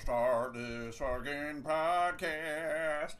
[0.00, 3.14] start this fucking podcast.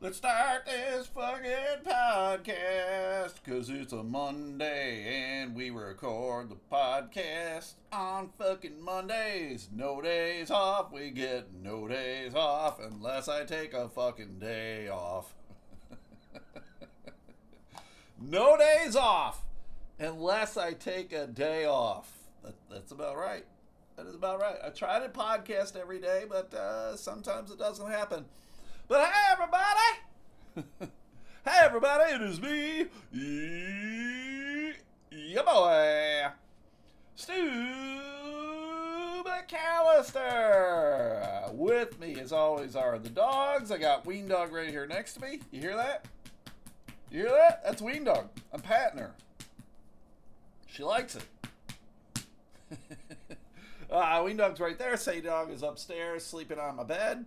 [0.00, 3.32] Let's start this fucking podcast.
[3.46, 9.70] Cause it's a Monday and we record the podcast on fucking Mondays.
[9.74, 10.92] No days off.
[10.92, 15.34] We get no days off unless I take a fucking day off.
[18.20, 19.44] no days off
[19.98, 22.12] unless I take a day off.
[22.44, 23.46] That, that's about right.
[23.98, 24.56] That is about right.
[24.64, 28.26] I try to podcast every day, but uh, sometimes it doesn't happen.
[28.86, 29.64] But hey, everybody!
[31.44, 32.12] hey, everybody!
[32.12, 32.86] It is me,
[35.10, 36.26] your boy,
[37.16, 37.50] Stu
[39.24, 41.52] McAllister.
[41.52, 43.72] With me, as always, are the dogs.
[43.72, 45.40] I got Ween Dog right here next to me.
[45.50, 46.04] You hear that?
[47.10, 47.64] You hear that?
[47.64, 48.28] That's Ween Dog.
[48.52, 49.10] I'm patting her.
[50.68, 51.24] She likes it.
[53.90, 54.96] uh, Ween Dog's right there.
[54.96, 57.24] Sadie Dog is upstairs sleeping on my bed.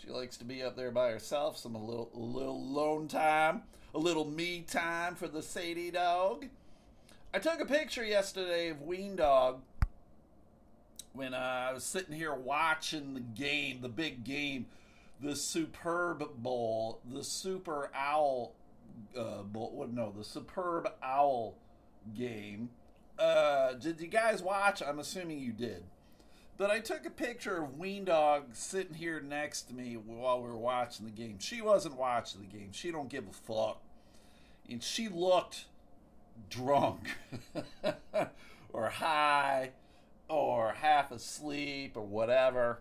[0.00, 1.58] She likes to be up there by herself.
[1.58, 3.62] Some a little, a little lone time,
[3.94, 6.46] a little me time for the Sadie Dog.
[7.34, 9.60] I took a picture yesterday of Ween Dog
[11.12, 14.66] when uh, I was sitting here watching the game, the big game,
[15.20, 18.54] the Superb Bowl, the Super Owl
[19.16, 19.72] uh, Bowl.
[19.74, 19.92] What?
[19.92, 21.56] No, the Superb Owl
[22.14, 22.70] game.
[23.18, 24.80] Uh, did you guys watch?
[24.80, 25.82] I'm assuming you did.
[26.58, 30.48] But I took a picture of Ween Dog sitting here next to me while we
[30.48, 31.38] were watching the game.
[31.38, 32.70] She wasn't watching the game.
[32.72, 33.80] She don't give a fuck.
[34.68, 35.66] And she looked
[36.50, 37.10] drunk
[38.72, 39.70] or high
[40.28, 42.80] or half asleep or whatever.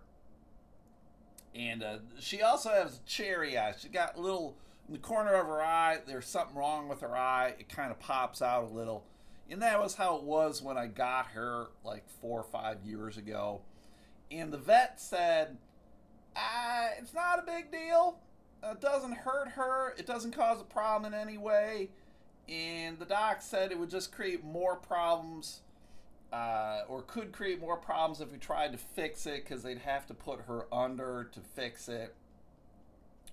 [1.53, 3.75] And uh, she also has cherry eyes.
[3.79, 5.99] She got a little in the corner of her eye.
[6.05, 7.53] There's something wrong with her eye.
[7.59, 9.05] It kind of pops out a little.
[9.49, 13.17] And that was how it was when I got her like four or five years
[13.17, 13.61] ago.
[14.29, 15.57] And the vet said,
[16.35, 18.19] ah, it's not a big deal.
[18.63, 19.93] It doesn't hurt her.
[19.97, 21.89] It doesn't cause a problem in any way.
[22.49, 25.61] And the doc said it would just create more problems
[26.31, 30.05] uh, or could create more problems if we tried to fix it because they'd have
[30.07, 32.15] to put her under to fix it.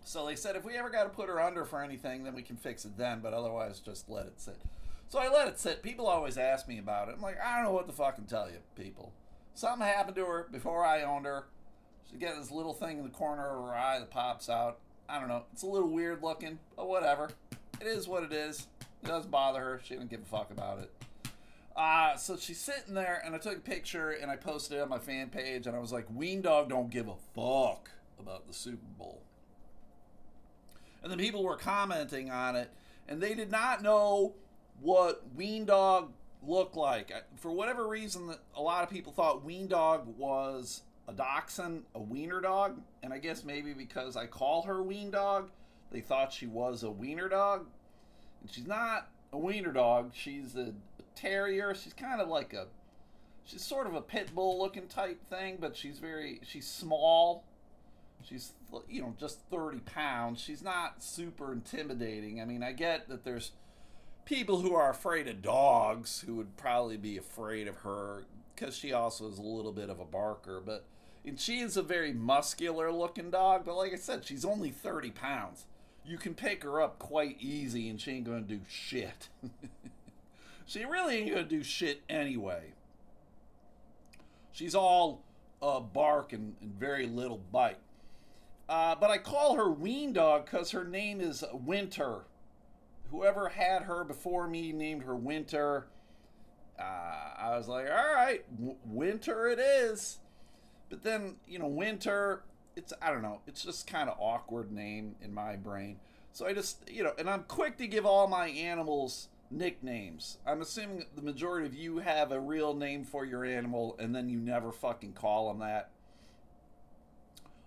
[0.05, 2.43] So they said if we ever got to put her under for anything, then we
[2.43, 4.59] can fix it then, but otherwise just let it sit.
[5.09, 5.83] So I let it sit.
[5.83, 7.15] People always ask me about it.
[7.17, 9.13] I'm like, I don't know what to fucking tell you, people.
[9.55, 11.47] Something happened to her before I owned her.
[12.11, 14.79] She got this little thing in the corner of her eye that pops out.
[15.09, 15.45] I don't know.
[15.53, 17.31] It's a little weird looking, but whatever.
[17.81, 18.67] It is what it is.
[19.03, 19.81] It doesn't bother her.
[19.85, 20.91] She didn't give a fuck about it.
[21.77, 24.89] Uh, so she's sitting there, and I took a picture and I posted it on
[24.89, 28.55] my fan page, and I was like, Ween Dog don't give a fuck about the
[28.55, 29.23] Super Bowl.
[31.03, 32.71] And then people were commenting on it,
[33.09, 34.35] and they did not know
[34.81, 36.13] what Ween Dog
[36.43, 37.13] looked like.
[37.37, 42.41] For whatever reason, a lot of people thought Ween Dog was a dachshund, a wiener
[42.41, 45.51] dog, and I guess maybe because I call her Ween Dog,
[45.91, 47.67] they thought she was a wiener dog.
[48.41, 50.13] And she's not a wiener dog.
[50.15, 50.73] She's a,
[51.15, 51.75] terrier.
[51.75, 52.67] She's kind of like a,
[53.45, 57.45] she's sort of a pit bull looking type thing, but she's very, she's small.
[58.23, 58.53] She's,
[58.89, 60.41] you know, just 30 pounds.
[60.41, 62.41] She's not super intimidating.
[62.41, 63.53] I mean, I get that there's
[64.25, 68.25] people who are afraid of dogs who would probably be afraid of her
[68.55, 70.63] because she also is a little bit of a barker.
[70.65, 70.85] But
[71.25, 73.65] and she is a very muscular looking dog.
[73.65, 75.67] But like I said, she's only 30 pounds.
[76.05, 79.29] You can pick her up quite easy and she ain't to do shit.
[80.67, 82.73] she really ain't to do shit anyway.
[84.53, 85.23] She's all
[85.63, 87.79] uh, bark and, and very little bite.
[88.69, 92.25] Uh, but I call her Ween Dog because her name is Winter
[93.15, 95.87] whoever had her before me named her Winter.
[96.79, 96.83] Uh,
[97.39, 100.19] I was like, all right, w- Winter it is.
[100.91, 102.43] But then, you know, Winter,
[102.75, 105.99] it's, I don't know, it's just kind of awkward name in my brain.
[106.33, 110.39] So I just, you know, and I'm quick to give all my animals nicknames.
[110.45, 114.29] I'm assuming the majority of you have a real name for your animal and then
[114.29, 115.91] you never fucking call them that.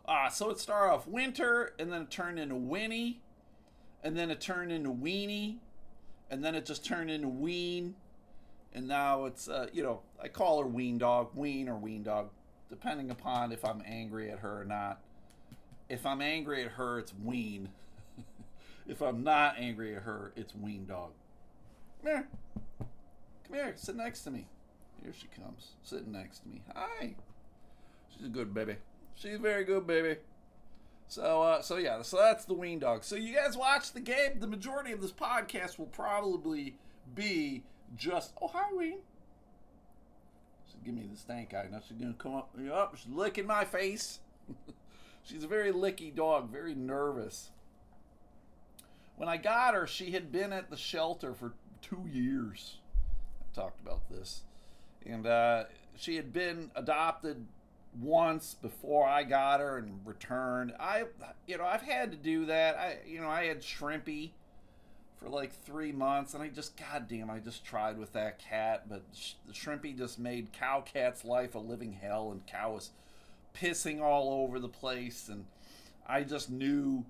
[0.05, 3.21] Ah, so it started off Winter and then it turned into Winnie
[4.03, 5.57] and then it turned into weenie,
[6.29, 7.95] and then it just turned into ween,
[8.73, 12.29] and now it's uh, you know I call her ween dog, ween or ween dog,
[12.69, 14.99] depending upon if I'm angry at her or not.
[15.89, 17.69] If I'm angry at her, it's ween.
[18.87, 21.11] if I'm not angry at her, it's ween dog.
[22.03, 22.27] Come here,
[23.47, 24.47] come here, sit next to me.
[25.01, 26.61] Here she comes, sitting next to me.
[26.75, 27.15] Hi.
[28.09, 28.75] She's a good baby.
[29.15, 30.17] She's a very good baby.
[31.07, 33.03] So, uh, so yeah, so that's the Ween Dog.
[33.03, 34.39] So you guys watch the game.
[34.39, 36.75] The majority of this podcast will probably
[37.15, 37.63] be
[37.95, 38.99] just, oh hi Ween.
[40.65, 41.67] She's give me the stank eye.
[41.71, 42.97] Now she's gonna come up, up.
[42.97, 44.19] She's licking my face.
[45.23, 47.51] She's a very licky dog, very nervous.
[49.17, 51.51] When I got her, she had been at the shelter for
[51.81, 52.77] two years.
[53.41, 54.43] I've talked about this.
[55.05, 55.65] And uh,
[55.97, 57.45] she had been adopted
[58.01, 60.73] once before I got her and returned.
[60.79, 61.05] I,
[61.45, 62.77] you know, I've had to do that.
[62.77, 64.31] I, you know, I had Shrimpy
[65.17, 69.03] for like three months, and I just, goddamn, I just tried with that cat, but
[69.13, 72.91] sh- Shrimpy just made Cow Cat's life a living hell, and Cow was
[73.55, 75.45] pissing all over the place, and
[76.07, 77.05] I just knew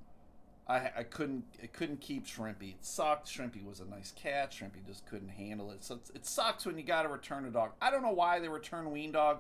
[0.67, 2.71] I, I couldn't I couldn't keep Shrimpy.
[2.71, 3.27] It sucked.
[3.27, 4.51] Shrimpy was a nice cat.
[4.51, 5.83] Shrimpy just couldn't handle it.
[5.83, 7.71] So it sucks when you got to return a dog.
[7.81, 9.39] I don't know why they return Ween Dog.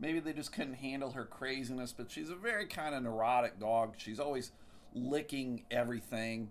[0.00, 3.94] Maybe they just couldn't handle her craziness, but she's a very kind of neurotic dog.
[3.98, 4.50] She's always
[4.94, 6.50] licking everything.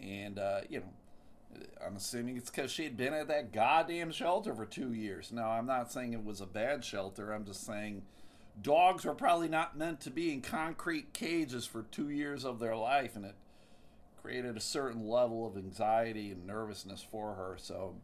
[0.00, 0.86] And, uh, you know,
[1.84, 5.30] I'm assuming it's because she had been at that goddamn shelter for two years.
[5.30, 7.32] Now, I'm not saying it was a bad shelter.
[7.32, 8.02] I'm just saying
[8.62, 12.76] dogs were probably not meant to be in concrete cages for two years of their
[12.76, 13.34] life, and it
[14.22, 17.56] created a certain level of anxiety and nervousness for her.
[17.58, 17.96] So,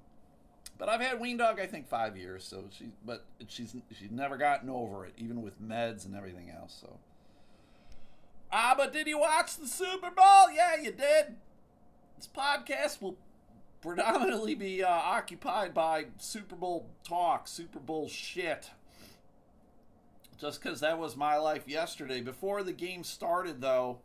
[0.78, 2.44] but I've had Ween Dog, I think, five years.
[2.44, 6.76] So she, but she's she's never gotten over it, even with meds and everything else.
[6.80, 6.98] So,
[8.52, 10.50] ah, but did you watch the Super Bowl?
[10.54, 11.36] Yeah, you did.
[12.16, 13.16] This podcast will
[13.82, 18.70] predominantly be uh, occupied by Super Bowl talk, Super Bowl shit.
[20.38, 22.20] Just because that was my life yesterday.
[22.20, 24.00] Before the game started, though,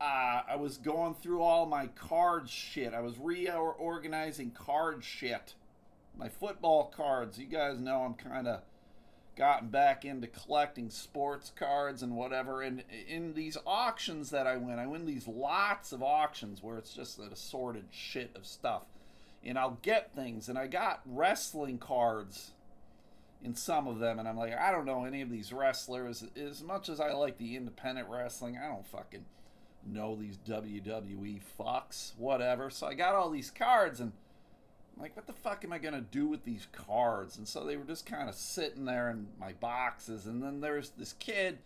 [0.00, 2.94] uh, I was going through all my card shit.
[2.94, 5.54] I was reorganizing card shit.
[6.16, 7.38] My football cards.
[7.38, 8.62] You guys know I'm kind of
[9.36, 12.62] gotten back into collecting sports cards and whatever.
[12.62, 16.94] And in these auctions that I win, I win these lots of auctions where it's
[16.94, 18.82] just an assorted shit of stuff.
[19.44, 20.48] And I'll get things.
[20.48, 22.52] And I got wrestling cards
[23.42, 24.18] in some of them.
[24.18, 26.24] And I'm like, I don't know any of these wrestlers.
[26.36, 29.24] As much as I like the independent wrestling, I don't fucking
[29.86, 32.70] know these WWE fucks, whatever.
[32.70, 34.12] So I got all these cards and
[34.96, 37.38] I'm like, what the fuck am I gonna do with these cards?
[37.38, 40.26] And so they were just kind of sitting there in my boxes.
[40.26, 41.58] And then there's this kid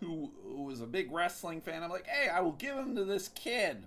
[0.00, 1.82] who, who was a big wrestling fan.
[1.82, 3.84] I'm like, hey, I will give them to this kid.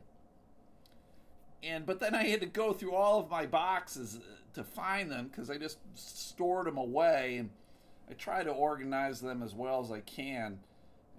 [1.63, 5.09] And but then I had to go through all of my boxes uh, to find
[5.09, 7.50] them because I just stored them away and
[8.09, 10.59] I try to organize them as well as I can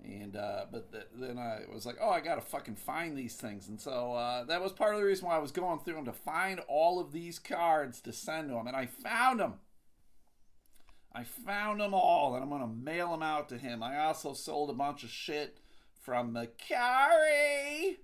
[0.04, 3.68] and uh, but th- then I was like, oh, I gotta fucking find these things,
[3.68, 6.04] and so uh, that was part of the reason why I was going through them
[6.04, 9.54] to find all of these cards to send to him, and I found them.
[11.12, 13.82] I found them all, and I'm gonna mail them out to him.
[13.82, 15.58] I also sold a bunch of shit
[16.00, 17.96] from Mercari.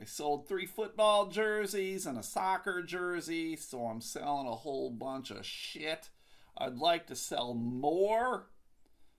[0.00, 5.30] I sold three football jerseys and a soccer jersey, so I'm selling a whole bunch
[5.30, 6.10] of shit.
[6.56, 8.46] I'd like to sell more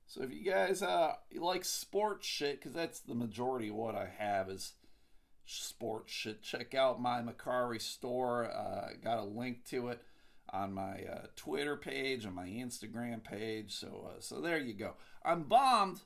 [0.10, 3.94] so if you guys uh you like sports shit, because that's the majority of what
[3.94, 4.74] I have is
[5.46, 6.42] sports shit.
[6.42, 8.52] Check out my Mercari store.
[8.52, 10.02] Uh, got a link to it
[10.52, 13.76] on my uh, Twitter page and my Instagram page.
[13.76, 14.96] So uh, so there you go.
[15.24, 16.02] I'm bombed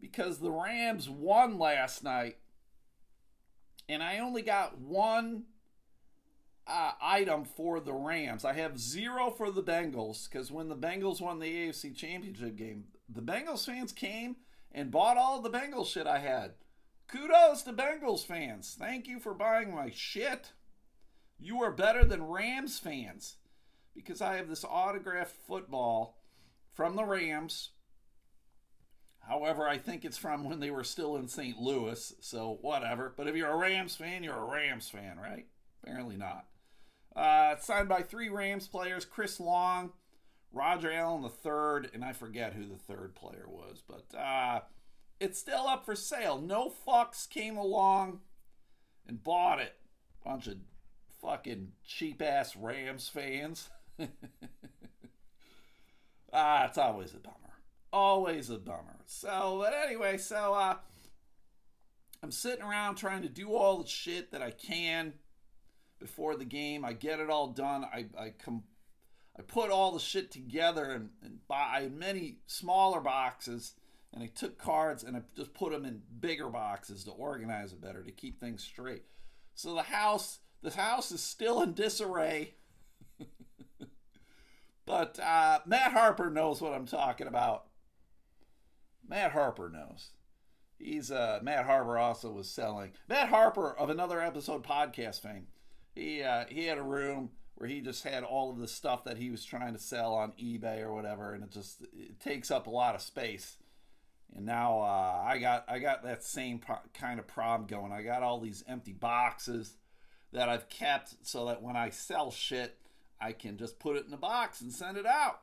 [0.00, 2.38] because the Rams won last night,
[3.90, 5.44] and I only got one
[6.68, 8.44] uh, item for the Rams.
[8.44, 12.84] I have zero for the Bengals because when the Bengals won the AFC Championship game,
[13.08, 14.36] the Bengals fans came
[14.72, 16.52] and bought all the Bengals shit I had.
[17.08, 18.76] Kudos to Bengals fans.
[18.78, 20.52] Thank you for buying my shit.
[21.38, 23.36] You are better than Rams fans
[23.94, 26.18] because I have this autographed football
[26.74, 27.70] from the Rams.
[29.20, 31.58] However, I think it's from when they were still in St.
[31.58, 33.12] Louis, so whatever.
[33.16, 35.46] But if you're a Rams fan, you're a Rams fan, right?
[35.82, 36.46] Apparently not.
[37.16, 39.92] Uh, signed by three Rams players Chris Long,
[40.52, 44.60] Roger Allen the third, and I forget who the third player was, but uh,
[45.20, 46.40] it's still up for sale.
[46.40, 48.20] No fucks came along
[49.06, 49.74] and bought it.
[50.24, 50.56] Bunch of
[51.20, 53.70] fucking cheap ass Rams fans.
[56.32, 57.34] ah, it's always a bummer.
[57.92, 59.00] Always a bummer.
[59.06, 60.76] So, but anyway, so uh,
[62.22, 65.14] I'm sitting around trying to do all the shit that I can
[65.98, 66.84] before the game.
[66.84, 67.84] I get it all done.
[67.84, 68.64] I I come
[69.38, 73.74] I put all the shit together and, and buy many smaller boxes
[74.12, 77.80] and I took cards and I just put them in bigger boxes to organize it
[77.80, 79.04] better to keep things straight.
[79.54, 82.54] So the house the house is still in disarray.
[84.86, 87.66] but uh, Matt Harper knows what I'm talking about.
[89.06, 90.10] Matt Harper knows.
[90.78, 92.92] He's uh, Matt Harper also was selling.
[93.08, 95.46] Matt Harper of another episode podcast fame.
[95.98, 99.18] He uh, he had a room where he just had all of the stuff that
[99.18, 102.68] he was trying to sell on eBay or whatever, and it just it takes up
[102.68, 103.56] a lot of space.
[104.36, 107.92] And now uh, I got I got that same pro- kind of problem going.
[107.92, 109.74] I got all these empty boxes
[110.32, 112.78] that I've kept so that when I sell shit,
[113.20, 115.40] I can just put it in a box and send it out.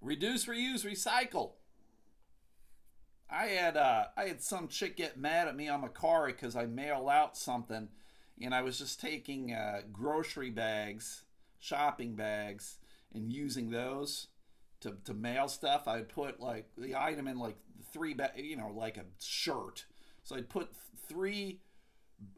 [0.00, 1.52] Reduce, reuse, recycle.
[3.28, 6.64] I had uh, I had some chick get mad at me on Mercari because I
[6.64, 7.88] mailed out something,
[8.42, 11.22] and I was just taking uh, grocery bags,
[11.58, 12.78] shopping bags,
[13.14, 14.28] and using those
[14.80, 15.88] to, to mail stuff.
[15.88, 17.56] I'd put like the item in like
[17.92, 19.84] three, ba- you know, like a shirt.
[20.22, 20.70] So I'd put
[21.08, 21.60] three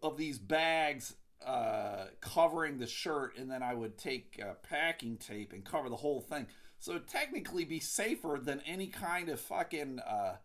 [0.03, 1.15] of these bags
[1.45, 5.97] uh, covering the shirt, and then I would take uh, packing tape and cover the
[5.97, 6.47] whole thing.
[6.79, 10.37] So technically be safer than any kind of fucking uh,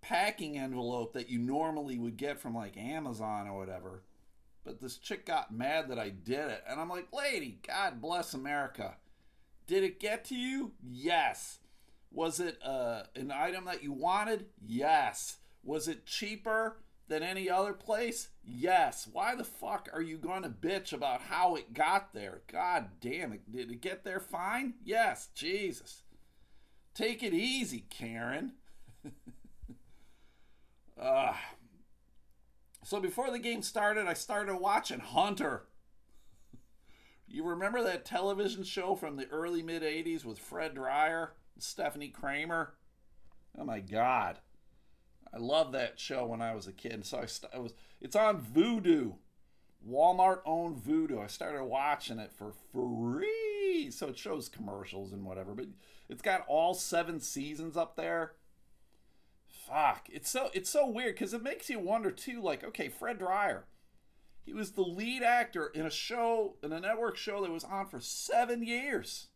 [0.00, 4.02] packing envelope that you normally would get from like Amazon or whatever.
[4.64, 8.32] But this chick got mad that I did it, and I'm like, lady, God bless
[8.32, 8.96] America.
[9.66, 10.72] Did it get to you?
[10.82, 11.58] Yes.
[12.10, 14.46] Was it uh, an item that you wanted?
[14.64, 15.38] Yes.
[15.62, 16.78] Was it cheaper
[17.08, 18.28] than any other place?
[18.42, 19.08] Yes.
[19.10, 22.42] Why the fuck are you going to bitch about how it got there?
[22.50, 23.50] God damn it.
[23.50, 24.74] Did it get there fine?
[24.84, 25.28] Yes.
[25.34, 26.02] Jesus.
[26.94, 28.52] Take it easy, Karen.
[31.00, 31.34] uh,
[32.84, 35.64] so before the game started, I started watching Hunter.
[37.26, 42.12] You remember that television show from the early mid 80s with Fred Dryer and Stepfanie
[42.12, 42.74] Kramer?
[43.58, 44.38] Oh my god.
[45.32, 47.04] I loved that show when I was a kid.
[47.04, 49.14] So I, st- I was it's on Vudu.
[49.88, 51.22] Walmart owned Vudu.
[51.22, 53.90] I started watching it for free.
[53.90, 55.66] So it shows commercials and whatever, but
[56.08, 58.32] it's got all 7 seasons up there.
[59.68, 60.08] Fuck.
[60.12, 63.66] It's so it's so weird cuz it makes you wonder too like okay, Fred Dryer
[64.44, 67.86] he was the lead actor in a show, in a network show that was on
[67.86, 69.28] for seven years.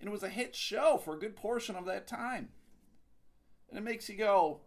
[0.00, 2.50] And it was a hit show for a good portion of that time.
[3.68, 4.60] And it makes you go,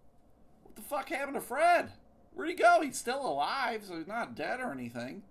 [0.63, 1.93] what the fuck happened to Fred?
[2.33, 2.81] Where'd he go?
[2.81, 5.23] He's still alive, so he's not dead or anything.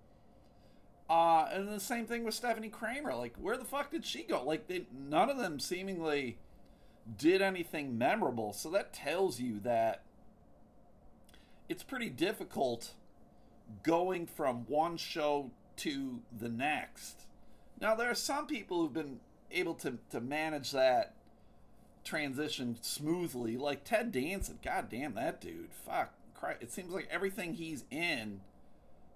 [1.08, 3.14] Uh, and the same thing with Stepfanie Kramer.
[3.14, 4.42] Like, where the fuck did she go?
[4.42, 6.38] Like, they, none of them seemingly
[7.16, 8.52] did anything memorable.
[8.52, 10.02] So that tells you that
[11.68, 12.92] it's pretty difficult
[13.82, 17.22] going from one show to the next.
[17.80, 21.14] Now, there are some people who've been able to, to manage that
[22.04, 24.58] transition smoothly, like Ted Danson.
[24.64, 25.72] God damn that dude.
[25.72, 26.12] Fuck.
[26.34, 26.62] Christ.
[26.62, 28.40] It seems like everything he's in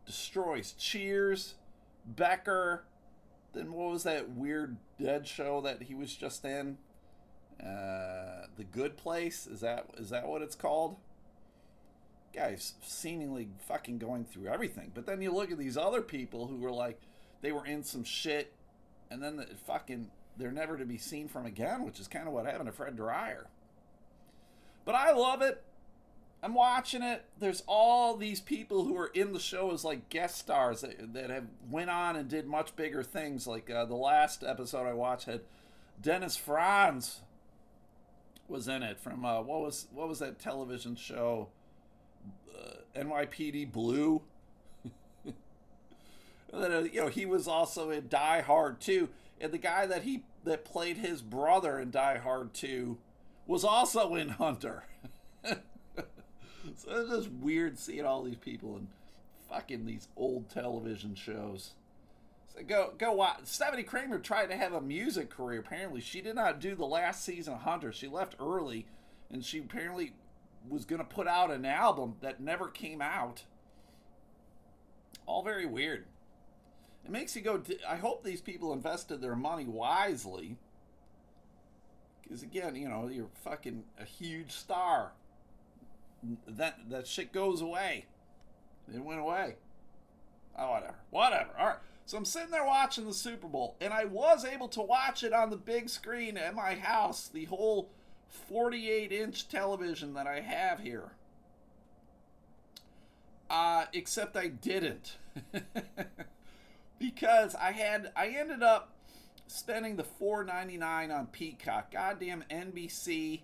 [0.05, 0.73] destroys.
[0.73, 1.55] Cheers,
[2.05, 2.85] Becker,
[3.53, 6.79] then what was that weird dead show that he was just in?
[7.63, 9.47] Uh, the Good Place?
[9.47, 10.97] Is that is that what it's called?
[12.33, 14.91] guy's seemingly fucking going through everything.
[14.95, 17.01] But then you look at these other people who were like,
[17.41, 18.53] they were in some shit,
[19.11, 22.33] and then the fucking they're never to be seen from again, which is kind of
[22.33, 23.47] what happened to Fred Dryer.
[24.85, 25.63] But I love it.
[26.43, 27.25] I'm watching it.
[27.39, 31.31] There's all these people who are in the show as like guest stars that, that
[31.31, 33.47] have went on and did much bigger things.
[33.47, 35.43] Like uh, the last episode I watched had
[36.01, 37.21] Dennis Franz
[38.53, 41.49] was in it from uh, what was what was that television show?
[42.63, 44.23] uh, NYPD Blue.
[46.53, 49.09] then, uh, you know, he was also in Die Hard 2.
[49.41, 52.99] And the guy that he that played his brother in Die Hard 2
[53.47, 54.85] was also in Hunter.
[55.45, 55.57] so
[56.65, 58.89] it's just weird seeing all these people in
[59.49, 61.73] fucking these old television shows.
[62.67, 63.45] Go go watch.
[63.45, 65.61] Stepfanie Kramer tried to have a music career.
[65.61, 67.93] Apparently, she did not do the last season of Hunter.
[67.93, 68.87] She left early,
[69.31, 70.13] and she apparently
[70.69, 73.45] was going to put out an album that never came out.
[75.27, 76.05] All very weird.
[77.05, 80.57] It makes you go, I hope these people invested their money wisely.
[82.23, 85.13] Because again, you know, you're fucking a huge star.
[86.47, 88.07] That, that shit goes away.
[88.95, 89.57] It went away.
[90.57, 90.95] Oh, whatever.
[91.11, 91.51] Whatever.
[91.59, 91.77] All right.
[92.05, 95.33] So I'm sitting there watching the Super Bowl, and I was able to watch it
[95.33, 97.91] on the big screen at my house, the whole
[98.29, 101.13] 48 inch television that I have here.
[103.49, 105.17] Uh, except I didn't.
[106.99, 108.93] because I had I ended up
[109.47, 111.93] spending the 4.99 on Peacock.
[111.93, 113.41] Goddamn NBC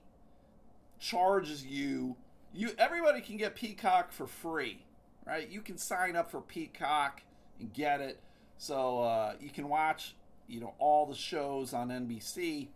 [0.98, 2.16] charges you
[2.54, 4.84] you everybody can get Peacock for free,
[5.26, 5.48] right?
[5.48, 7.22] You can sign up for Peacock
[7.60, 8.20] and get it.
[8.58, 10.14] So uh, you can watch,
[10.46, 12.68] you know, all the shows on NBC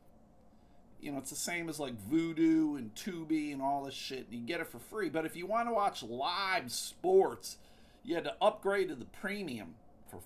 [1.02, 4.28] you know, it's the same as like Vudu and Tubi and all this shit.
[4.30, 5.10] And you get it for free.
[5.10, 7.58] But if you want to watch live sports,
[8.04, 9.74] you had to upgrade to the premium
[10.08, 10.20] for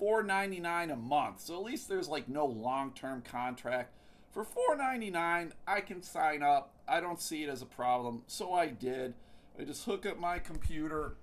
[0.00, 1.40] $4.99 a month.
[1.40, 3.92] So at least there's like no long term contract
[4.32, 6.70] For $4.99, I can sign up.
[6.88, 9.14] I don't see it as a problem, so I did.
[9.58, 11.14] I just hook up my computer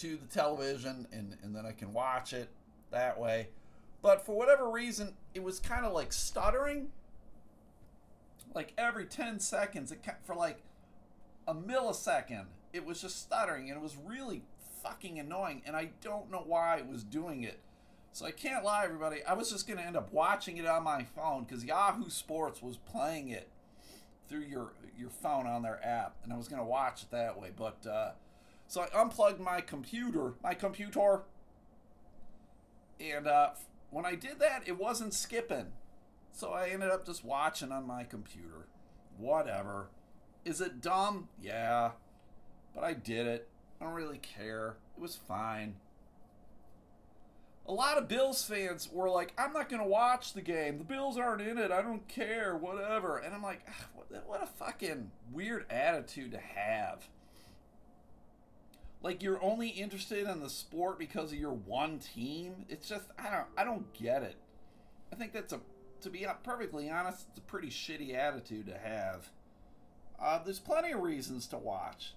[0.00, 2.48] to the television and, and then I can watch it
[2.90, 3.48] that way.
[4.02, 6.88] But for whatever reason, it was kind of like stuttering.
[8.54, 10.62] Like every 10 seconds, it kept, for like
[11.46, 14.42] a millisecond, it was just stuttering and it was really
[14.82, 15.62] fucking annoying.
[15.66, 17.58] And I don't know why it was doing it.
[18.12, 19.22] So I can't lie, everybody.
[19.24, 22.62] I was just going to end up watching it on my phone because Yahoo Sports
[22.62, 23.48] was playing it
[24.26, 27.38] through your your phone on their app, and I was going to watch it that
[27.38, 27.50] way.
[27.54, 28.12] But uh,
[28.68, 31.22] so I unplugged my computer, my computer,
[33.00, 33.50] and uh,
[33.90, 35.66] when I did that, it wasn't skipping.
[36.32, 38.66] So I ended up just watching on my computer.
[39.16, 39.88] Whatever.
[40.44, 41.28] Is it dumb?
[41.40, 41.92] Yeah.
[42.74, 43.48] But I did it.
[43.80, 44.76] I don't really care.
[44.96, 45.76] It was fine
[47.68, 50.78] a lot of Bills fans were like, I'm not going to watch the game.
[50.78, 51.70] The Bills aren't in it.
[51.70, 53.18] I don't care, whatever.
[53.18, 57.08] And I'm like, what, what a fucking weird attitude to have.
[59.06, 62.64] Like you're only interested in the sport because of your one team.
[62.68, 64.34] It's just I don't I don't get it.
[65.12, 65.60] I think that's a
[66.00, 69.30] to be perfectly honest, it's a pretty shitty attitude to have.
[70.20, 72.14] Uh, there's plenty of reasons to watch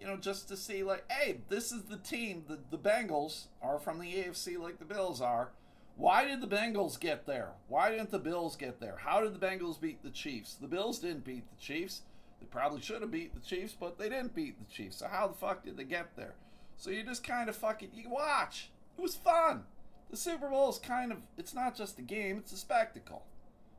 [0.00, 2.44] you know, just to see like, hey, this is the team.
[2.48, 5.50] The the Bengals are from the AFC like the Bills are.
[5.96, 7.50] Why did the Bengals get there?
[7.68, 8.96] Why didn't the Bills get there?
[9.04, 10.54] How did the Bengals beat the Chiefs?
[10.54, 12.00] The Bills didn't beat the Chiefs.
[12.42, 14.96] They probably should have beat the Chiefs, but they didn't beat the Chiefs.
[14.96, 16.34] So how the fuck did they get there?
[16.76, 18.70] So you just kind of fucking you watch.
[18.98, 19.62] It was fun.
[20.10, 23.22] The Super Bowl is kind of it's not just a game, it's a spectacle.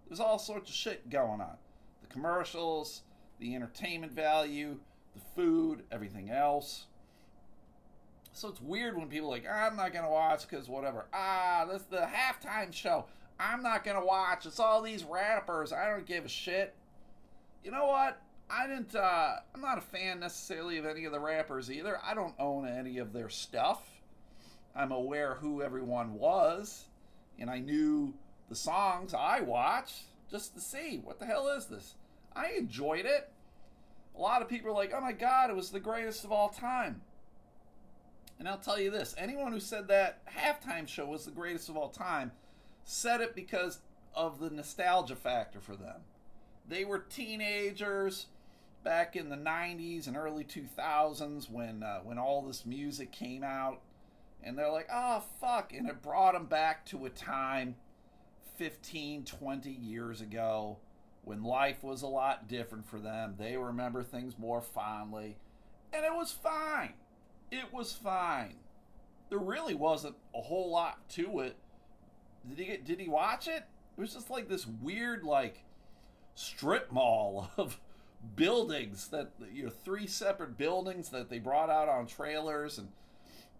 [0.07, 1.57] There's all sorts of shit going on.
[2.01, 3.01] The commercials,
[3.39, 4.79] the entertainment value,
[5.13, 6.85] the food, everything else.
[8.31, 11.05] So it's weird when people like, I'm not to watch because whatever.
[11.13, 13.05] Ah, this the halftime show.
[13.37, 14.45] I'm not to watch.
[14.45, 15.73] It's all these rappers.
[15.73, 16.73] I don't give a shit.
[17.63, 18.21] You know what?
[18.53, 21.99] I didn't, uh, I'm not a fan necessarily of any of the rappers either.
[22.03, 23.81] I don't own any of their stuff.
[24.75, 26.85] I'm aware who everyone was,
[27.39, 28.13] and I knew
[28.49, 31.95] the songs I watched just to see what the hell is this.
[32.35, 33.33] I enjoyed it
[34.15, 36.49] a lot of people are like, oh my God, it was the greatest of all
[36.49, 37.01] time.
[38.39, 41.77] And I'll tell you this anyone who said that halftime show was the greatest of
[41.77, 42.31] all time
[42.83, 43.79] said it because
[44.13, 46.01] of the nostalgia factor for them.
[46.67, 48.27] They were teenagers
[48.83, 53.81] back in the 90s and early 2000s when, uh, when all this music came out.
[54.43, 55.73] And they're like, oh, fuck.
[55.73, 57.75] And it brought them back to a time
[58.57, 60.77] 15, 20 years ago
[61.23, 63.35] when life was a lot different for them.
[63.37, 65.37] They remember things more fondly.
[65.93, 66.93] And it was fine.
[67.51, 68.55] It was fine.
[69.29, 71.55] There really wasn't a whole lot to it.
[72.49, 73.63] Did he get, did he watch it?
[73.97, 75.63] It was just like this weird like
[76.35, 77.79] strip mall of
[78.35, 82.87] buildings that you know three separate buildings that they brought out on trailers and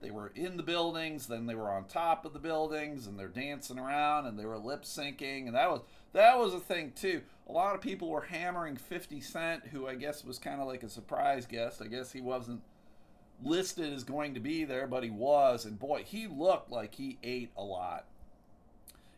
[0.01, 3.27] they were in the buildings then they were on top of the buildings and they're
[3.27, 5.81] dancing around and they were lip syncing and that was
[6.13, 9.95] that was a thing too a lot of people were hammering 50 Cent, who I
[9.95, 11.81] guess was kind of like a surprise guest.
[11.81, 12.61] I guess he wasn't
[13.43, 15.65] listed as going to be there, but he was.
[15.65, 18.05] And boy, he looked like he ate a lot.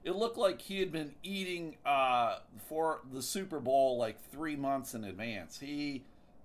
[0.06, 2.38] It looked like he had been eating uh,
[2.70, 5.60] for the Super Bowl like three months in advance.
[5.60, 6.04] He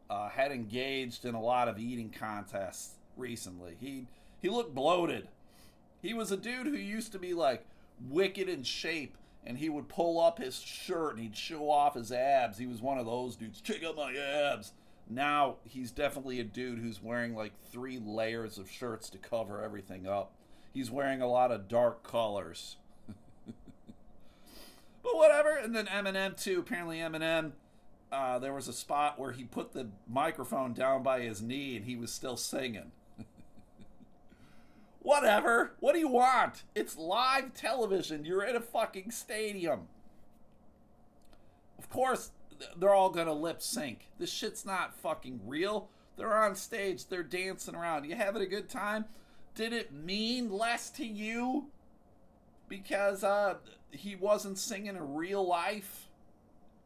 [0.09, 3.77] uh, had engaged in a lot of eating contests recently.
[3.79, 4.07] He
[4.41, 5.29] he looked bloated.
[6.01, 7.67] He was a dude who used to be like
[8.09, 12.11] wicked in shape and he would pull up his shirt and he'd show off his
[12.11, 12.57] abs.
[12.57, 13.61] He was one of those dudes.
[13.61, 14.73] Check out my abs.
[15.09, 20.07] Now he's definitely a dude who's wearing like three layers of shirts to cover everything
[20.07, 20.33] up.
[20.73, 22.77] He's wearing a lot of dark colors.
[25.03, 25.57] But whatever.
[25.57, 26.61] And then Eminem too.
[26.61, 27.53] Apparently Eminem.
[28.13, 31.85] Uh, there was a spot where he put the microphone down by his knee and
[31.85, 32.91] he was still singing.
[35.01, 35.75] Whatever.
[35.79, 36.65] What do you want?
[36.75, 38.25] It's live television.
[38.25, 39.87] You're in a fucking stadium.
[41.79, 42.33] Of course,
[42.77, 44.09] they're all gonna lip sync.
[44.19, 45.89] This shit's not fucking real.
[46.17, 48.05] They're on stage, they're dancing around.
[48.05, 49.07] You having a good time?
[49.55, 51.69] Did it mean less to you
[52.69, 53.55] because uh,
[53.93, 56.09] he wasn't singing in real life?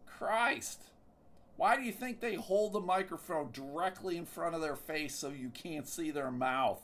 [0.06, 0.82] Christ.
[1.56, 5.28] Why do you think they hold the microphone directly in front of their face so
[5.28, 6.80] you can't see their mouth?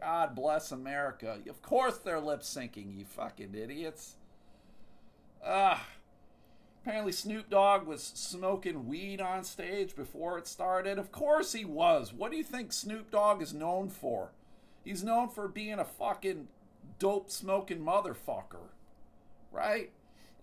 [0.00, 1.38] God bless America.
[1.48, 4.16] Of course they're lip syncing, you fucking idiots.
[5.44, 5.86] Ah.
[6.82, 10.98] Apparently Snoop Dogg was smoking weed on stage before it started.
[10.98, 12.12] Of course he was.
[12.12, 14.32] What do you think Snoop Dogg is known for?
[14.84, 16.48] He's known for being a fucking
[16.98, 18.68] dope smoking motherfucker.
[19.54, 19.92] Right?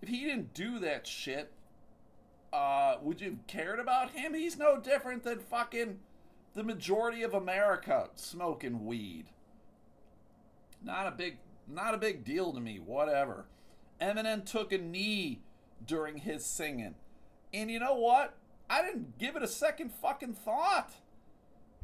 [0.02, 1.52] if he didn't do that shit,
[2.52, 4.34] uh, would you have cared about him?
[4.34, 6.00] He's no different than fucking
[6.54, 9.26] the majority of America smoking weed.
[10.84, 12.78] Not a big, not a big deal to me.
[12.78, 13.46] Whatever.
[14.00, 15.40] Eminem took a knee
[15.86, 16.96] during his singing,
[17.54, 18.34] and you know what?
[18.68, 20.94] I didn't give it a second fucking thought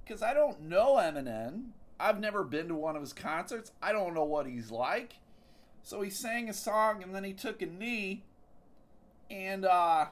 [0.04, 1.68] because I don't know Eminem.
[2.00, 3.70] I've never been to one of his concerts.
[3.80, 5.14] I don't know what he's like.
[5.88, 8.22] So he sang a song and then he took a knee.
[9.30, 10.08] And uh,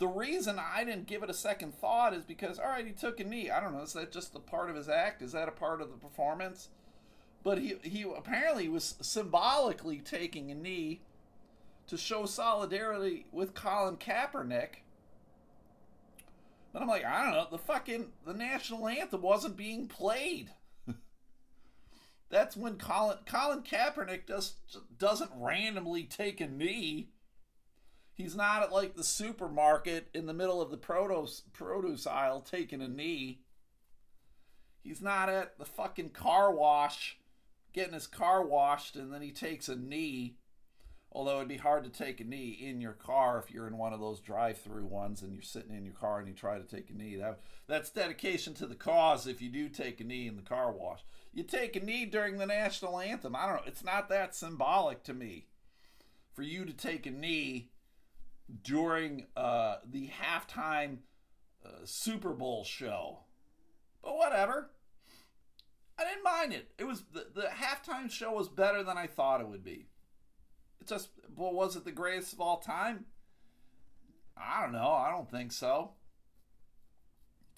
[0.00, 3.20] the reason I didn't give it a second thought is because, all right, he took
[3.20, 3.48] a knee.
[3.48, 3.82] I don't know.
[3.82, 5.22] Is that just a part of his act?
[5.22, 6.70] Is that a part of the performance?
[7.44, 11.02] But he, he apparently was symbolically taking a knee
[11.86, 14.82] to show solidarity with Colin Kaepernick.
[16.72, 17.46] But I'm like, I don't know.
[17.48, 20.50] The fucking the national anthem wasn't being played.
[22.32, 24.56] That's when Colin Colin Kaepernick just
[24.98, 27.10] doesn't randomly take a knee.
[28.14, 32.80] He's not at like the supermarket in the middle of the produce produce aisle taking
[32.80, 33.42] a knee.
[34.82, 37.18] He's not at the fucking car wash
[37.74, 40.38] getting his car washed and then he takes a knee.
[41.14, 43.92] Although it'd be hard to take a knee in your car if you're in one
[43.92, 46.88] of those drive-through ones and you're sitting in your car and you try to take
[46.88, 47.16] a knee.
[47.16, 50.72] That that's dedication to the cause if you do take a knee in the car
[50.72, 51.00] wash.
[51.32, 53.34] You take a knee during the national anthem.
[53.34, 53.62] I don't know.
[53.66, 55.46] It's not that symbolic to me
[56.34, 57.70] for you to take a knee
[58.62, 60.98] during uh, the halftime
[61.64, 63.20] uh, Super Bowl show.
[64.02, 64.70] But whatever.
[65.98, 66.70] I didn't mind it.
[66.78, 69.86] It was the, the halftime show was better than I thought it would be.
[70.80, 73.06] It just, well, was it the greatest of all time?
[74.36, 74.90] I don't know.
[74.90, 75.92] I don't think so.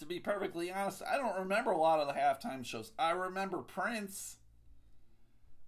[0.01, 2.93] To be perfectly honest, I don't remember a lot of the halftime shows.
[2.99, 4.37] I remember Prince.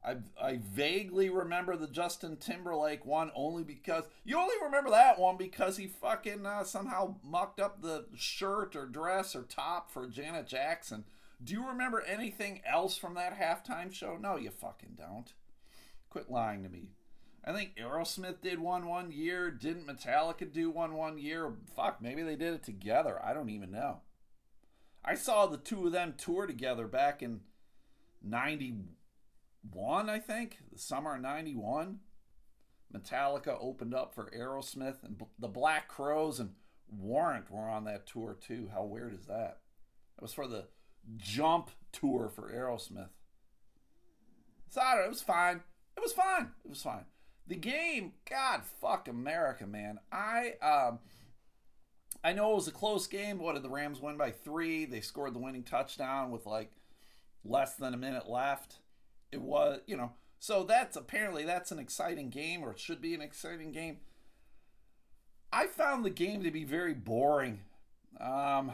[0.05, 5.37] I, I vaguely remember the Justin Timberlake one only because you only remember that one
[5.37, 10.47] because he fucking uh, somehow mucked up the shirt or dress or top for Janet
[10.47, 11.05] Jackson.
[11.43, 14.17] Do you remember anything else from that halftime show?
[14.21, 15.33] No, you fucking don't.
[16.09, 16.91] Quit lying to me.
[17.45, 19.51] I think Aerosmith did one one year.
[19.51, 21.53] Didn't Metallica do one one year?
[21.77, 23.21] Fuck, maybe they did it together.
[23.25, 24.01] I don't even know.
[25.07, 27.41] I saw the two of them tour together back in
[28.23, 32.01] 91, I think, the summer of 91.
[32.95, 36.51] Metallica opened up for Aerosmith, and the Black Crowes and
[36.89, 38.71] Warrant were on that tour too.
[38.73, 39.59] How weird is that?
[40.19, 40.67] It was for the
[41.37, 43.11] Pump tour for Aerosmith.
[44.69, 45.61] So I don't know, it was fine.
[45.97, 46.51] It was fine.
[46.65, 47.05] It was fine.
[47.47, 50.01] The game, God, fuck America, man.
[50.11, 50.99] I um,
[52.27, 53.39] I know it was a close game.
[53.39, 54.85] What did the Rams win by three?
[54.85, 56.73] They scored the winning touchdown with like
[57.45, 58.79] less than a minute left.
[59.31, 60.11] It was, you know,
[60.41, 63.99] so that's apparently that's an exciting game, or it should be an exciting game.
[65.53, 67.61] I found the game to be very boring.
[68.21, 68.73] Um,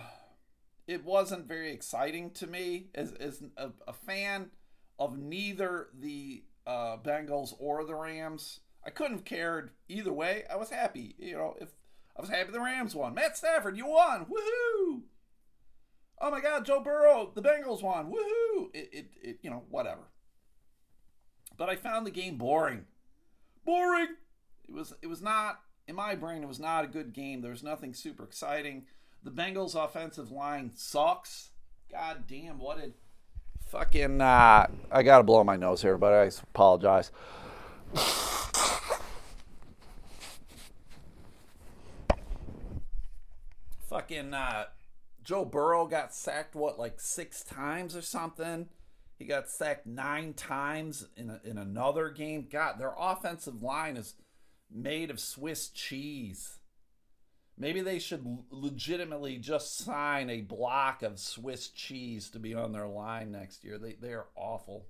[0.87, 4.49] it wasn't very exciting to me as, as a, a fan
[4.99, 8.61] of neither the uh, Bengals or the Rams.
[8.83, 10.45] I couldn't have cared either way.
[10.51, 11.17] I was happy.
[11.19, 11.69] You know, if
[12.17, 13.15] I was happy the Rams won.
[13.15, 14.27] Matt Stafford, you won.
[14.27, 15.03] Woohoo!
[16.21, 18.13] Oh my God, Joe Burrow, the Bengals won.
[18.13, 18.69] Woohoo!
[18.75, 20.03] It, it, it, you know, whatever.
[21.57, 22.85] But I found the game boring.
[23.65, 24.09] Boring.
[24.69, 26.43] It was, it was not in my brain.
[26.43, 27.41] It was not a good game.
[27.41, 28.87] There was nothing super exciting.
[29.25, 31.51] The Bengals' offensive line sucks.
[31.91, 32.95] God damn, what did
[33.69, 34.21] fucking?
[34.21, 37.11] Uh, I gotta blow my nose here, but I apologize.
[44.35, 44.65] Uh,
[45.23, 48.69] Joe Burrow got sacked what like six times or something.
[49.19, 52.49] He got sacked nine times in a, in another game.
[52.51, 54.15] God, their offensive line is
[54.71, 56.59] made of Swiss cheese.
[57.57, 62.89] Maybe they should legitimately just sign a block of Swiss cheese to be on their
[62.89, 63.79] line next year.
[63.79, 64.87] They they are awful.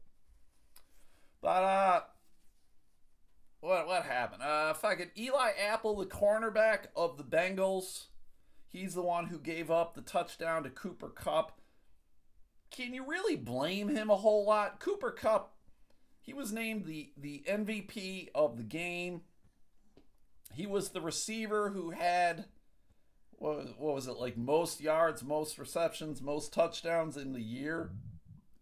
[1.43, 2.01] But uh
[3.61, 4.43] what what happened?
[4.43, 8.07] Uh fucking Eli Apple, the cornerback of the Bengals
[8.73, 11.61] He's the one who gave up the touchdown to Cooper Kupp.
[12.71, 14.81] Can you really blame him a whole lot?
[14.81, 15.55] Cooper Kupp,
[16.23, 19.21] he was named the, the MVP of the game.
[20.55, 22.47] He was the receiver who had,
[23.33, 27.91] what was, what was it, like most yards, most receptions, most touchdowns in the year.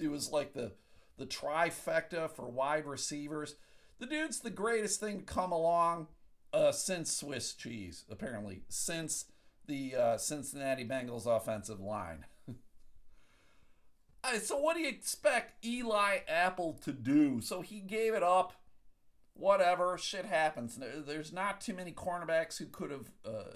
[0.00, 0.72] It was like the,
[1.18, 3.54] the trifecta for wide receivers.
[4.00, 6.08] The dude's the greatest thing to come along
[6.52, 8.62] uh, since Swiss cheese, apparently.
[8.68, 9.26] Since
[9.70, 12.26] the uh, Cincinnati Bengals offensive line.
[14.42, 17.40] so what do you expect Eli Apple to do?
[17.40, 18.54] So he gave it up
[19.34, 20.78] whatever, shit happens.
[21.06, 23.54] There's not too many cornerbacks who could have uh,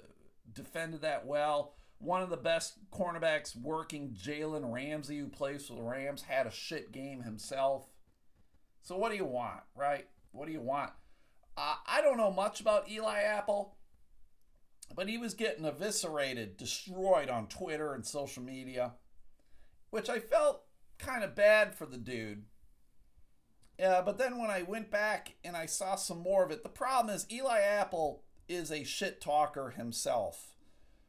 [0.51, 1.73] defended that well.
[1.99, 6.51] One of the best cornerbacks working, Jalen Ramsey, who plays for the Rams, had a
[6.51, 7.87] shit game himself.
[8.81, 10.07] So what do you want, right?
[10.31, 10.91] What do you want?
[11.57, 13.74] Uh, I don't know much about Eli Apple,
[14.93, 18.93] but he was getting eviscerated, destroyed on Twitter and social media,
[19.89, 20.63] which I felt
[20.97, 22.43] kind of bad for the dude.
[23.83, 26.69] Uh, but then when I went back and I saw some more of it, the
[26.69, 30.55] problem is Eli Apple is a shit talker himself.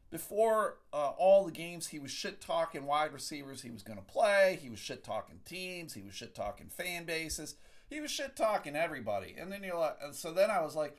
[0.09, 4.05] Before uh, all the games, he was shit talking wide receivers he was going to
[4.05, 4.57] play.
[4.61, 5.93] He was shit talking teams.
[5.93, 7.55] He was shit talking fan bases.
[7.89, 9.35] He was shit talking everybody.
[9.37, 10.97] And then you're like, and so then I was like,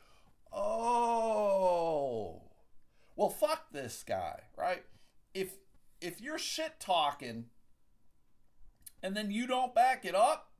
[0.52, 2.42] oh,
[3.18, 4.85] well, fuck this guy, right?
[5.35, 5.57] If
[6.00, 7.46] if you're shit talking
[9.02, 10.52] and then you don't back it up,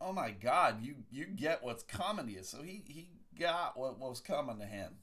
[0.00, 2.42] oh my God, you you get what's coming to you.
[2.42, 4.94] So he he got what was coming to him.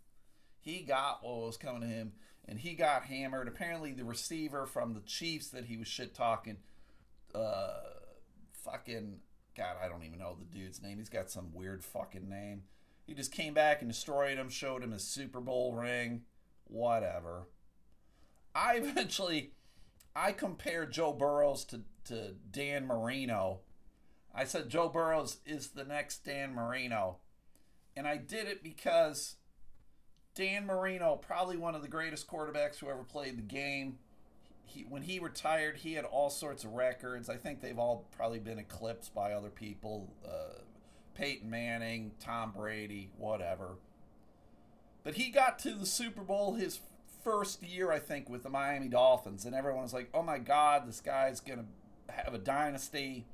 [0.59, 2.11] He got what was coming to him,
[2.49, 3.47] and he got hammered.
[3.47, 6.57] Apparently, the receiver from the Chiefs that he was shit talking,
[7.33, 7.79] uh,
[8.51, 9.19] fucking
[9.55, 10.97] God, I don't even know the dude's name.
[10.97, 12.63] He's got some weird fucking name.
[13.05, 16.23] He just came back and destroyed him, showed him his Super Bowl ring,
[16.65, 17.47] whatever.
[18.53, 19.51] I eventually,
[20.15, 23.59] I compared Joe Burrows to, to Dan Marino.
[24.33, 27.17] I said Joe Burrows is the next Dan Marino.
[27.95, 29.35] And I did it because
[30.35, 33.99] Dan Marino, probably one of the greatest quarterbacks who ever played the game,
[34.65, 37.29] he when he retired, he had all sorts of records.
[37.29, 40.13] I think they've all probably been eclipsed by other people.
[40.27, 40.59] Uh,
[41.15, 43.77] Peyton Manning, Tom Brady, whatever.
[45.03, 46.79] But he got to the Super Bowl his
[47.23, 50.87] first year, I think, with the Miami Dolphins, and everyone was like, "Oh my God,
[50.87, 51.65] this guy's gonna
[52.09, 53.25] have a dynasty.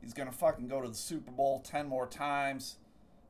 [0.00, 2.76] He's gonna fucking go to the Super Bowl ten more times.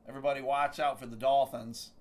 [0.08, 1.92] Everybody, watch out for the Dolphins."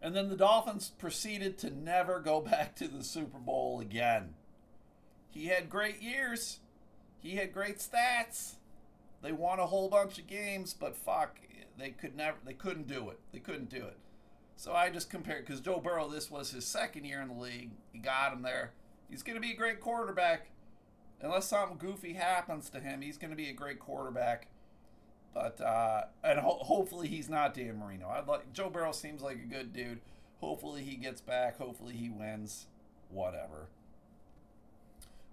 [0.00, 4.34] And then the Dolphins proceeded to never go back to the Super Bowl again.
[5.30, 6.60] He had great years.
[7.20, 8.57] He had great stats.
[9.22, 11.38] They won a whole bunch of games, but fuck,
[11.76, 13.18] they could never they couldn't do it.
[13.32, 13.96] They couldn't do it.
[14.56, 17.70] So I just compared because Joe Burrow, this was his second year in the league.
[17.92, 18.72] He got him there.
[19.08, 20.48] He's going to be a great quarterback.
[21.20, 24.48] Unless something goofy happens to him, he's going to be a great quarterback.
[25.32, 28.08] But uh, and ho- hopefully he's not Dan Marino.
[28.08, 30.00] I'd like Joe Burrow seems like a good dude.
[30.40, 31.58] Hopefully he gets back.
[31.58, 32.66] Hopefully he wins.
[33.10, 33.68] Whatever.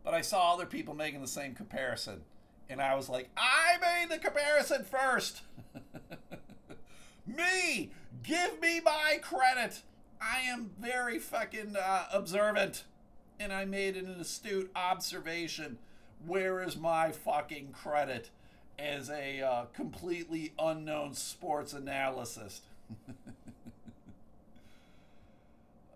[0.03, 2.21] But I saw other people making the same comparison,
[2.69, 5.41] and I was like, I made the comparison first.
[7.28, 7.91] me,
[8.23, 9.82] give me my credit.
[10.21, 12.84] I am very fucking uh, observant,
[13.39, 15.78] and I made an astute observation.
[16.25, 18.30] Where is my fucking credit?
[18.78, 22.39] as a uh, completely unknown sports analyst.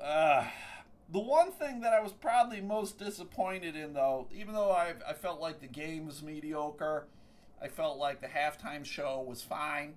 [0.02, 0.46] uh,
[1.12, 5.14] the one thing that I was probably most disappointed in, though, even though I, I
[5.14, 7.08] felt like the game was mediocre,
[7.62, 9.96] I felt like the halftime show was fine.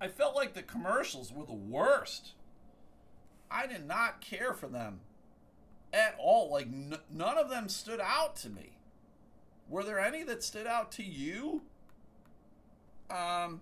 [0.00, 2.32] I felt like the commercials were the worst.
[3.50, 5.00] I did not care for them
[5.92, 6.50] at all.
[6.50, 8.78] Like, n- none of them stood out to me.
[9.68, 11.62] Were there any that stood out to you?
[13.08, 13.60] Um,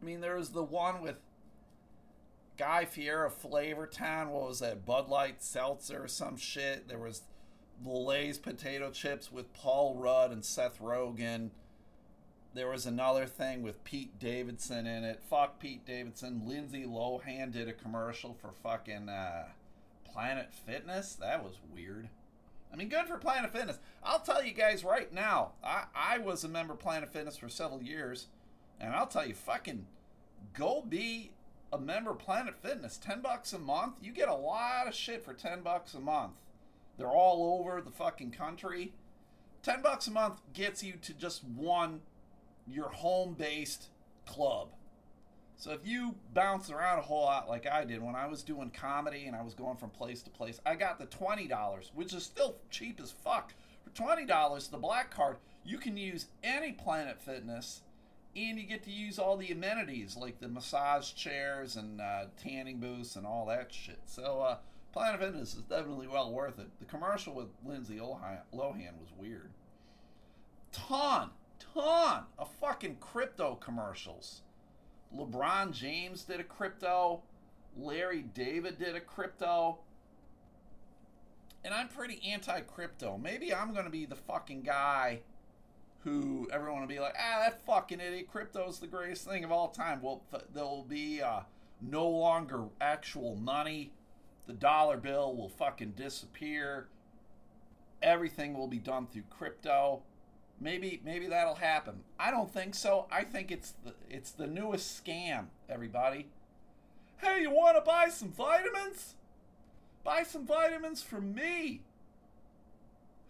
[0.00, 1.16] I mean, there was the one with
[2.56, 4.30] Guy Fieri Flavor Town.
[4.30, 4.86] What was that?
[4.86, 6.88] Bud Light Seltzer or some shit.
[6.88, 7.22] There was
[7.84, 11.50] Lay's potato chips with Paul Rudd and Seth Rogen.
[12.54, 15.22] There was another thing with Pete Davidson in it.
[15.28, 16.42] Fuck Pete Davidson.
[16.46, 19.48] Lindsay Lohan did a commercial for fucking uh,
[20.10, 21.14] Planet Fitness.
[21.14, 22.08] That was weird.
[22.72, 23.78] I mean, good for Planet Fitness.
[24.02, 27.50] I'll tell you guys right now, I, I was a member of Planet Fitness for
[27.50, 28.26] several years,
[28.80, 29.86] and I'll tell you, fucking
[30.54, 31.32] go be
[31.72, 32.96] a member of Planet Fitness.
[32.96, 36.34] 10 bucks a month, you get a lot of shit for 10 bucks a month.
[36.96, 38.92] They're all over the fucking country.
[39.62, 42.00] 10 bucks a month gets you to just one,
[42.66, 43.88] your home based
[44.26, 44.68] club.
[45.58, 48.70] So if you bounce around a whole lot like I did when I was doing
[48.70, 52.12] comedy and I was going from place to place, I got the twenty dollars, which
[52.12, 53.54] is still cheap as fuck.
[53.82, 57.80] For twenty dollars, the black card, you can use any Planet Fitness,
[58.36, 62.78] and you get to use all the amenities like the massage chairs and uh, tanning
[62.78, 64.00] booths and all that shit.
[64.04, 64.56] So uh,
[64.92, 66.68] Planet Fitness is definitely well worth it.
[66.78, 69.50] The commercial with Lindsay Lohan was weird.
[70.72, 71.30] Ton,
[71.74, 74.42] ton of fucking crypto commercials
[75.14, 77.22] LeBron James did a crypto.
[77.76, 79.78] Larry David did a crypto.
[81.64, 83.18] And I'm pretty anti crypto.
[83.18, 85.20] Maybe I'm going to be the fucking guy
[86.06, 89.66] who everyone will be like, ah, that fucking idiot, crypto's the greatest thing of all
[89.66, 90.00] time.
[90.00, 90.22] Well,
[90.54, 91.40] there will be uh,
[91.82, 93.90] no longer actual money.
[94.46, 96.86] The dollar bill will fucking disappear.
[98.00, 100.02] Everything will be done through crypto.
[100.60, 102.04] Maybe maybe that'll happen.
[102.20, 103.06] I don't think so.
[103.10, 106.28] I think it's the it's the newest scam, everybody.
[107.16, 109.16] Hey, you want to buy some vitamins?
[110.04, 111.80] Buy some vitamins from me.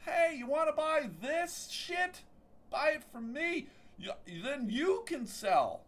[0.01, 2.21] Hey, you want to buy this shit?
[2.71, 3.69] Buy it from me.
[3.99, 5.83] You, then you can sell.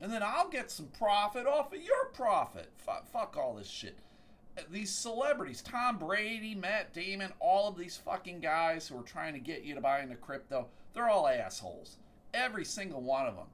[0.00, 2.70] And then I'll get some profit off of your profit.
[2.86, 3.98] F- fuck all this shit.
[4.56, 9.34] Uh, these celebrities, Tom Brady, Matt Damon, all of these fucking guys who are trying
[9.34, 11.98] to get you to buy into crypto, they're all assholes.
[12.32, 13.46] Every single one of them.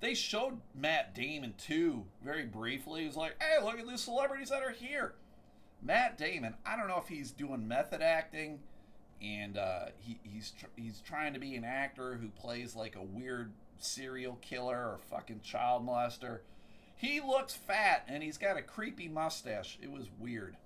[0.00, 3.02] They showed Matt Damon too, very briefly.
[3.02, 5.14] He was like, hey, look at these celebrities that are here.
[5.82, 8.60] Matt Damon, I don't know if he's doing method acting
[9.22, 13.02] and uh, he, he's tr- he's trying to be an actor who plays like a
[13.02, 16.40] weird serial killer or fucking child molester.
[16.96, 19.78] He looks fat and he's got a creepy mustache.
[19.82, 20.56] It was weird.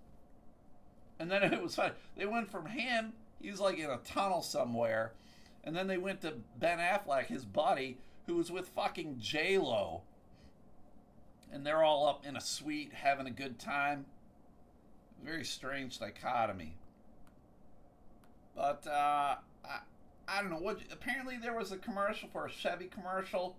[1.19, 1.93] And then it was fun.
[2.17, 5.13] They went from him, he's like in a tunnel somewhere,
[5.65, 10.03] and then they went to Ben Affleck, his buddy, who was with fucking J Lo,
[11.53, 14.07] and they're all up in a suite having a good time.
[15.25, 16.77] Very strange dichotomy.
[18.59, 19.79] But uh, I,
[20.27, 20.81] I don't know what.
[20.91, 23.57] Apparently, there was a commercial for a Chevy commercial.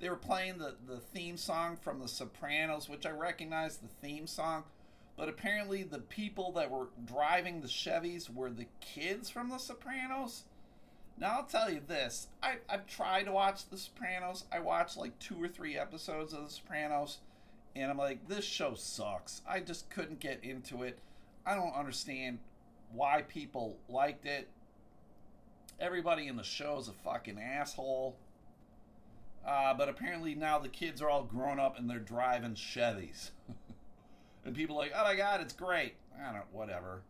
[0.00, 4.26] They were playing the, the theme song from The Sopranos, which I recognize the theme
[4.26, 4.64] song.
[5.16, 10.44] But apparently, the people that were driving the Chevys were the kids from The Sopranos.
[11.16, 14.44] Now, I'll tell you this I, I've tried to watch The Sopranos.
[14.52, 17.20] I watched like two or three episodes of The Sopranos,
[17.74, 19.40] and I'm like, this show sucks.
[19.48, 20.98] I just couldn't get into it.
[21.46, 22.40] I don't understand
[22.94, 24.48] why people liked it.
[25.80, 28.16] Everybody in the show is a fucking asshole.
[29.46, 33.30] Uh, but apparently now the kids are all grown up and they're driving Chevys.
[34.44, 35.94] and people like, oh my god, it's great.
[36.18, 37.02] I don't whatever.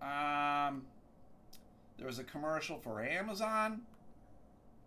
[0.00, 0.82] Um,
[1.96, 3.82] there was a commercial for Amazon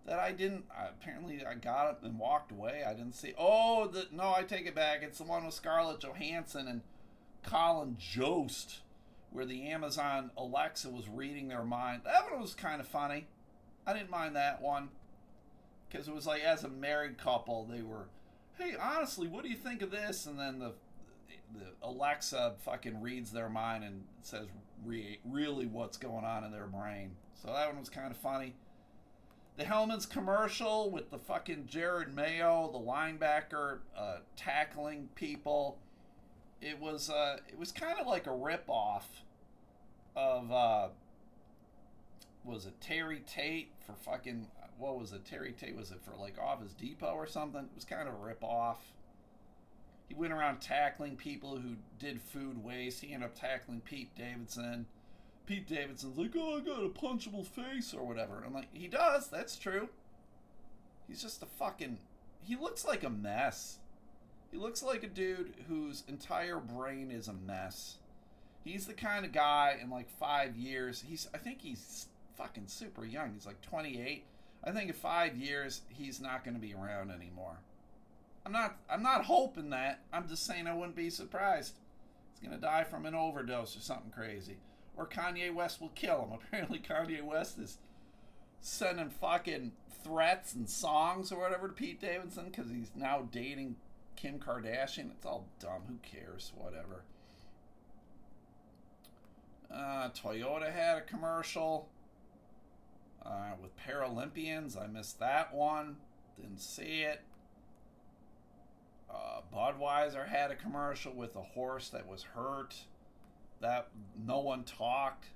[0.05, 0.65] that I didn't.
[0.77, 2.83] apparently, I got it and walked away.
[2.87, 3.33] I didn't see.
[3.37, 5.01] Oh, the, no, I take it back.
[5.01, 6.81] It's the one with Scarlett Johansson and
[7.43, 8.79] Colin Jost
[9.31, 12.01] where the Amazon Alexa was reading their mind.
[12.05, 13.27] That one was kind of funny.
[13.85, 14.89] I didn't mind that one
[15.89, 18.07] because it was like as a married couple, they were,
[18.57, 20.25] hey, honestly, what do you think of this?
[20.25, 20.73] And then the
[21.53, 24.47] the Alexa fucking reads their mind and says
[24.85, 27.11] re- really what's going on in their brain.
[27.41, 28.53] So that one was kind of funny.
[29.57, 35.79] The Hellmann's commercial with the fucking Jerod Mayo, the linebacker, uh, tackling people
[36.61, 39.07] it was uh, it was kind of like a rip off
[40.15, 40.87] of uh,
[42.43, 46.37] was it Terry Tate for fucking what was it Terry Tate was it for like
[46.41, 47.61] Office Depot or something?
[47.61, 48.93] It was kind of a rip off.
[50.07, 53.01] He went around tackling people who did food waste.
[53.01, 54.87] He ended up tackling Pete Davidson.
[55.45, 58.43] Pete Davidson's like, oh, I got a punchable face or whatever.
[58.45, 59.27] I'm like, he does.
[59.27, 59.89] That's true.
[61.07, 61.99] He's just a fucking.
[62.43, 63.77] He looks like a mess.
[64.51, 67.97] He looks like a dude whose entire brain is a mess.
[68.63, 71.03] He's the kind of guy in like five years.
[71.07, 72.07] He's I think he's
[72.37, 73.33] fucking super young.
[73.33, 74.25] He's like 28.
[74.63, 77.59] I think in five years he's not going to be around anymore.
[78.45, 78.77] I'm not.
[78.89, 80.01] I'm not hoping that.
[80.11, 81.75] I'm just saying I wouldn't be surprised.
[82.31, 84.57] He's going to die from an overdose or something crazy,
[84.95, 86.31] or Kanye West will kill him.
[86.47, 87.77] Apparently, Kanye West is
[88.61, 93.75] sending fucking threats and songs or whatever to Pete Davidson because he's now dating
[94.21, 95.11] Kim Kardashian.
[95.11, 95.83] It's all dumb.
[95.87, 96.51] Who cares?
[96.55, 97.03] Whatever.
[99.73, 101.87] Uh, Toyota had a commercial
[103.25, 104.81] uh, with Paralympians.
[104.81, 105.97] I missed that one.
[106.35, 107.21] Didn't see it.
[109.09, 112.75] Uh, Budweiser had a commercial with a horse that was hurt.
[113.61, 113.89] That
[114.25, 115.27] no one talked.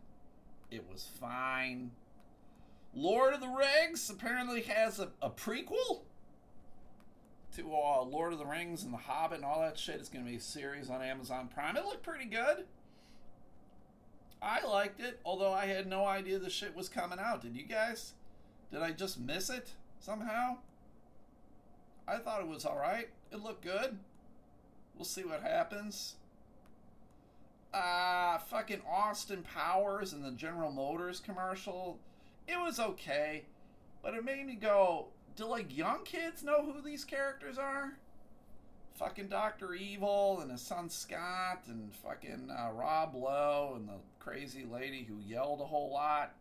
[0.71, 1.91] It was fine.
[2.93, 6.01] Lord of the Rings apparently has a, a prequel
[7.55, 9.95] to uh, Lord of the Rings and The Hobbit and all that shit.
[9.95, 11.77] It's going to be a series on Amazon Prime.
[11.77, 12.65] It looked pretty good.
[14.41, 17.41] I liked it, although I had no idea the shit was coming out.
[17.41, 18.13] Did you guys?
[18.71, 20.57] Did I just miss it somehow?
[22.07, 23.09] I thought it was alright.
[23.31, 23.97] It looked good.
[24.95, 26.15] We'll see what happens.
[27.73, 31.97] Uh, fucking Austin Powers and the General Motors commercial.
[32.47, 33.45] It was okay,
[34.03, 37.93] but it made me go, do like young kids know who these characters are?
[38.95, 44.65] Fucking Doctor Evil and his son Scott and fucking uh, Rob Lowe and the crazy
[44.71, 46.33] lady who yelled a whole lot.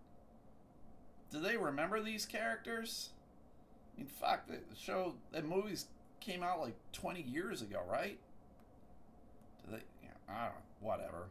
[1.31, 3.11] do they remember these characters?
[3.95, 5.87] I mean, fuck, the show, the movies
[6.21, 8.19] came out like 20 years ago, right?
[9.65, 11.29] Do they, yeah, I don't know, whatever.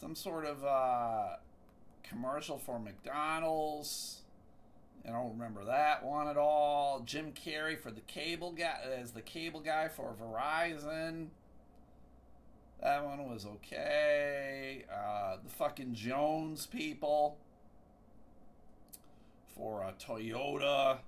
[0.00, 1.36] Some sort of uh,
[2.02, 4.22] commercial for McDonald's.
[5.08, 7.00] I don't remember that one at all.
[7.00, 11.28] Jim Carrey for the cable guy as the cable guy for Verizon.
[12.82, 14.84] That one was okay.
[14.92, 17.38] Uh, the fucking Jones people
[19.56, 20.98] for a Toyota.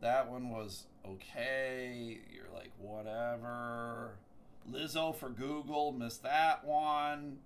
[0.00, 2.18] That one was okay.
[2.32, 4.16] You're like, whatever.
[4.70, 7.38] Lizzo for Google, missed that one.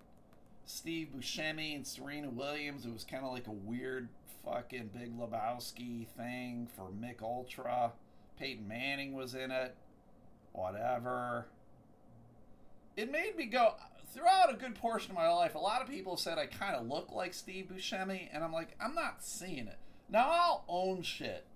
[0.65, 2.87] Steve Buscemi and Serena Williams.
[2.87, 4.09] It was kind of like a weird
[4.47, 7.93] fucking Big Lebowski thing for Mich Ultra.
[8.39, 9.75] Peyton Manning was in it.
[10.53, 11.49] Whatever.
[12.97, 13.75] It made me go
[14.15, 15.55] throughout a good portion of my life.
[15.55, 18.77] A lot of people said I kind of look like Steve Buscemi, and I'm like,
[18.81, 19.79] I'm not seeing it.
[20.09, 21.47] Now I'll own shit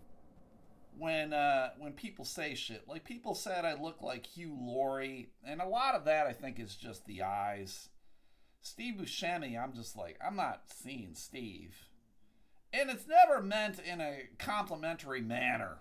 [0.99, 2.89] when uh, when people say shit.
[2.89, 6.59] Like people said I look like Hugh Laurie, and a lot of that I think
[6.59, 7.89] is just the eyes.
[8.61, 11.75] Steve Buscemi, I'm just like I'm not seeing Steve,
[12.73, 15.79] and it's never meant in a complimentary manner.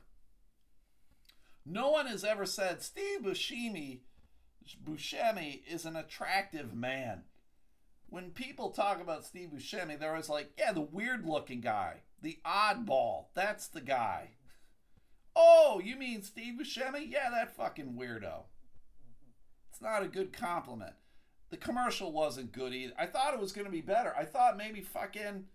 [1.65, 3.99] No one has ever said Steve Buscemi,
[4.83, 7.23] Buscemi is an attractive man.
[8.07, 12.01] When people talk about Steve Buscemi, they're always like, yeah, the weird looking guy.
[12.21, 13.25] The oddball.
[13.35, 14.31] That's the guy.
[15.35, 17.09] Oh, you mean Steve Buscemi?
[17.09, 18.45] Yeah, that fucking weirdo.
[19.69, 20.93] It's not a good compliment.
[21.51, 22.93] The commercial wasn't good either.
[22.97, 24.13] I thought it was going to be better.
[24.17, 25.45] I thought maybe fucking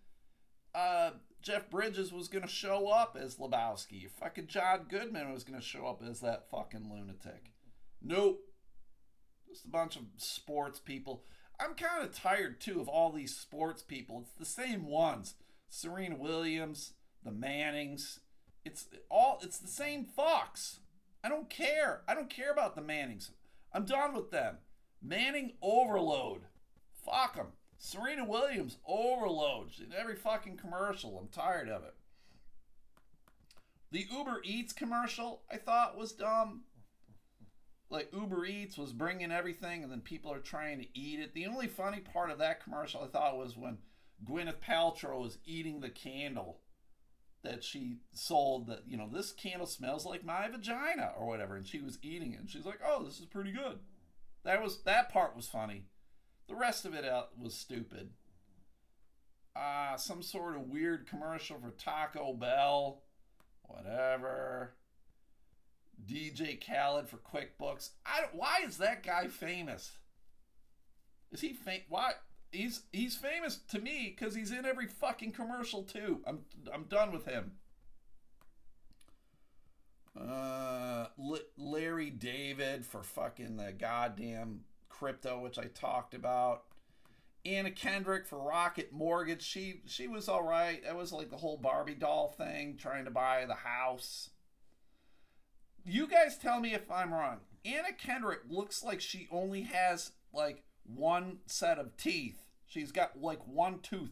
[0.75, 1.11] uh,
[1.43, 4.11] Jeff Bridges was going to show up as Lebowski.
[4.11, 7.53] Fucking John Goodman was going to show up as that fucking lunatic.
[8.03, 8.41] Nope.
[9.49, 11.25] Just a bunch of sports people.
[11.61, 14.20] I'm kind of tired too of all these sports people.
[14.20, 15.35] It's the same ones.
[15.68, 18.20] Serena Williams, the Mannings.
[18.64, 20.81] It's all it's the same Fox.
[21.22, 22.03] I don't care.
[22.09, 23.31] I don't care about the Mannings.
[23.72, 24.59] I'm done with them.
[25.03, 26.43] Manning overload.
[27.05, 27.49] Fuck them.
[27.85, 31.18] Serena Williams overloads in every fucking commercial.
[31.18, 31.95] I'm tired of it.
[33.91, 36.62] The Uber Eats commercial I thought was dumb.
[37.91, 41.35] Like Uber Eats was bringing everything and then people are trying to eat it.
[41.35, 43.76] The only funny part of that commercial I thought was when
[44.24, 46.61] Gwyneth Paltrow was eating the candle
[47.43, 51.55] that she sold that, you know, this candle smells like my vagina or whatever.
[51.55, 52.41] And she was eating it.
[52.41, 53.80] And she's like, oh, this is pretty good.
[54.43, 55.85] That was, that part was funny.
[56.49, 58.11] The rest of it out was stupid.
[59.57, 63.03] Uh, some sort of weird commercial for Taco Bell.
[63.63, 64.75] Whatever.
[66.07, 67.91] DJ Khaled for QuickBooks.
[68.05, 69.93] I why is that guy famous?
[71.33, 72.13] Is he fam- why
[72.53, 76.21] he's he's famous to me because he's in every fucking commercial too.
[76.27, 76.41] I'm
[76.73, 77.53] I'm done with him.
[80.19, 84.61] Uh, L- Larry David for fucking the goddamn
[84.99, 86.65] crypto, which I talked about.
[87.47, 89.43] Anna Kendrick for Rocket Mortgage.
[89.43, 90.83] She she was all right.
[90.85, 94.31] That was like the whole Barbie doll thing, trying to buy the house.
[95.85, 97.41] You guys tell me if I'm wrong.
[97.65, 103.47] Anna Kendrick looks like she only has like one set of teeth She's got like
[103.47, 104.11] one tooth.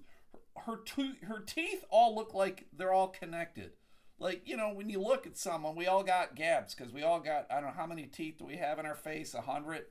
[0.57, 3.73] Her, tooth, her teeth all look like they're all connected.
[4.21, 7.19] Like you know, when you look at someone, we all got gaps because we all
[7.19, 9.35] got I don't know how many teeth do we have in our face?
[9.35, 9.87] A hundred.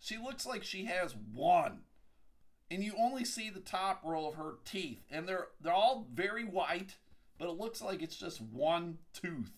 [0.00, 1.82] She looks like she has one,
[2.70, 6.44] and you only see the top row of her teeth, and they're they're all very
[6.44, 6.96] white,
[7.38, 9.52] but it looks like it's just one tooth.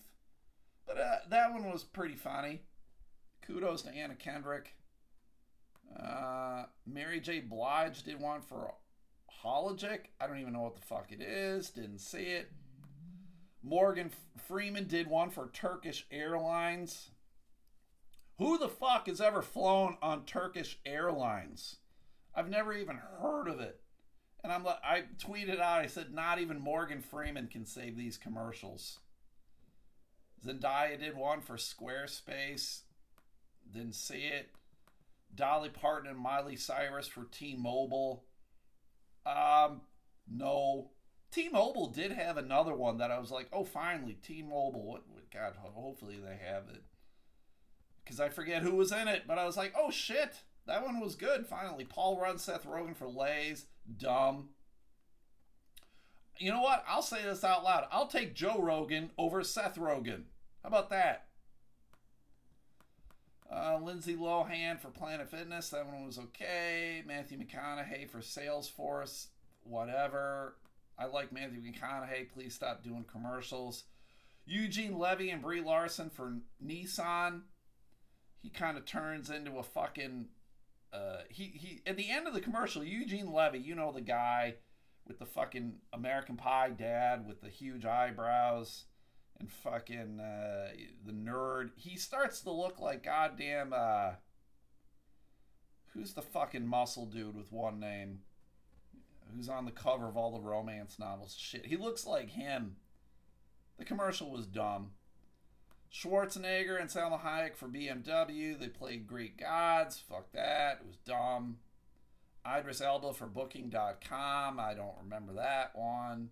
[0.85, 2.61] But uh, that one was pretty funny.
[3.41, 4.75] Kudos to Anna Kendrick.
[5.97, 7.39] Uh, Mary J.
[7.39, 8.73] Blige did one for
[9.43, 9.99] Hologic.
[10.19, 11.69] I don't even know what the fuck it is.
[11.69, 12.51] Didn't see it.
[13.61, 14.11] Morgan
[14.47, 17.11] Freeman did one for Turkish Airlines.
[18.43, 21.77] Who the fuck has ever flown on Turkish Airlines?
[22.35, 23.79] I've never even heard of it.
[24.43, 28.17] And I'm like, I tweeted out, I said, not even Morgan Freeman can save these
[28.17, 28.99] commercials.
[30.45, 32.81] Zendaya did one for Squarespace.
[33.71, 34.49] Didn't see it.
[35.33, 38.25] Dolly Parton and Miley Cyrus for T-Mobile.
[39.25, 39.81] Um,
[40.29, 40.91] no.
[41.31, 44.83] T-Mobile did have another one that I was like, oh, finally, T-Mobile.
[44.83, 46.83] What, what God, hopefully they have it.
[48.03, 50.99] Because I forget who was in it, but I was like, oh shit, that one
[50.99, 51.45] was good.
[51.45, 53.65] Finally, Paul Rudd, Seth Rogen for Lay's.
[53.97, 54.49] Dumb.
[56.37, 56.83] You know what?
[56.87, 57.85] I'll say this out loud.
[57.91, 60.23] I'll take Joe Rogan over Seth Rogen.
[60.63, 61.27] How about that?
[63.53, 67.03] Uh, Lindsay Lohan for Planet Fitness, that one was okay.
[67.05, 69.27] Matthew McConaughey for Salesforce,
[69.63, 70.55] whatever.
[70.97, 72.31] I like Matthew McConaughey.
[72.31, 73.83] Please stop doing commercials.
[74.45, 77.41] Eugene Levy and Brie Larson for Nissan.
[78.43, 80.27] He kind of turns into a fucking.
[80.91, 84.55] Uh, he he at the end of the commercial, Eugene Levy, you know the guy
[85.07, 88.83] with the fucking American Pie dad with the huge eyebrows
[89.39, 90.67] and fucking uh,
[91.05, 91.71] the nerd.
[91.77, 93.73] He starts to look like goddamn.
[93.73, 94.11] Uh,
[95.93, 98.19] who's the fucking muscle dude with one name?
[99.33, 101.35] Who's on the cover of all the romance novels?
[101.39, 102.75] Shit, he looks like him.
[103.79, 104.91] The commercial was dumb.
[105.93, 108.59] Schwarzenegger and Salma Hayek for BMW.
[108.59, 109.99] They played Greek gods.
[110.09, 110.79] Fuck that.
[110.81, 111.57] It was dumb.
[112.45, 114.59] Idris Elba for Booking.com.
[114.59, 116.31] I don't remember that one.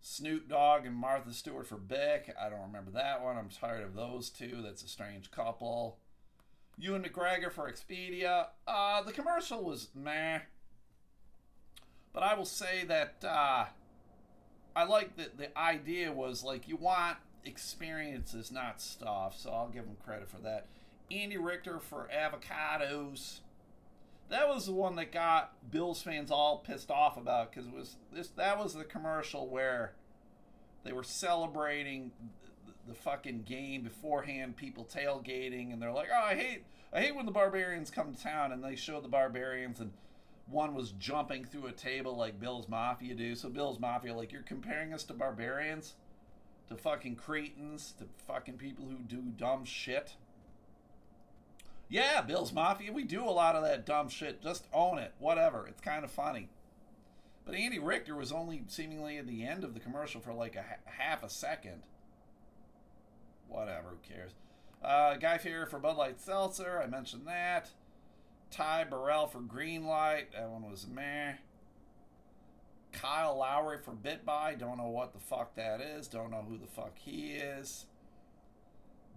[0.00, 2.34] Snoop Dogg and Martha Stewart for Bic.
[2.38, 3.38] I don't remember that one.
[3.38, 4.60] I'm tired of those two.
[4.62, 5.98] That's a strange couple.
[6.76, 8.48] Ewan McGregor for Expedia.
[8.66, 10.40] Uh, the commercial was meh.
[12.12, 13.66] But I will say that uh,
[14.74, 19.36] I like that the idea was like you want experiences, not stuff.
[19.38, 20.66] So I'll give him credit for that.
[21.10, 23.40] Andy Richter for avocados.
[24.28, 27.96] That was the one that got Bills fans all pissed off about because it was
[28.12, 28.28] this.
[28.28, 29.92] That was the commercial where
[30.84, 32.12] they were celebrating
[32.66, 34.56] the, the fucking game beforehand.
[34.56, 36.64] People tailgating and they're like, "Oh, I hate,
[36.94, 39.92] I hate when the barbarians come to town." And they show the barbarians and
[40.46, 43.34] one was jumping through a table like Bill's Mafia do.
[43.34, 45.94] So Bill's Mafia, like you're comparing us to barbarians,
[46.72, 50.14] to fucking cretins, to fucking people who do dumb shit.
[51.88, 54.42] Yeah, Bill's Mafia, we do a lot of that dumb shit.
[54.42, 55.12] Just own it.
[55.18, 55.66] Whatever.
[55.66, 56.48] It's kind of funny.
[57.44, 60.62] But Andy Richter was only seemingly at the end of the commercial for like a
[60.62, 61.82] ha- half a second.
[63.48, 64.32] Whatever, who cares?
[64.82, 67.68] Uh, Guy Fieri for Bud Light Seltzer, I mentioned that.
[68.50, 71.34] Ty Burrell for Greenlight, That one was meh.
[72.92, 74.58] Kyle Lowry for BitBuy.
[74.58, 76.08] Don't know what the fuck that is.
[76.08, 77.86] Don't know who the fuck he is.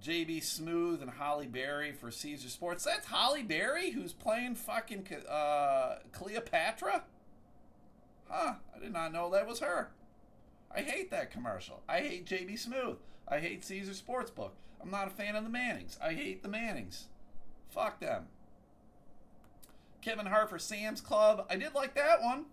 [0.04, 2.84] JB Smoove and Halle Berry for Caesar Sports.
[2.84, 7.04] That's Halle Berry who's playing fucking uh, Cleopatra?
[8.30, 8.54] Huh.
[8.76, 9.92] I did not know that was her.
[10.76, 11.82] I hate that commercial.
[11.88, 12.98] I hate JB Smoove.
[13.28, 14.52] I hate Caesar Sportsbook.
[14.82, 15.98] I'm not a fan of the Mannings.
[16.04, 17.06] I hate the Mannings.
[17.70, 18.28] Fuck them.
[20.02, 21.48] Kevin Hart for Sam's Club.
[21.50, 22.46] I did like that one.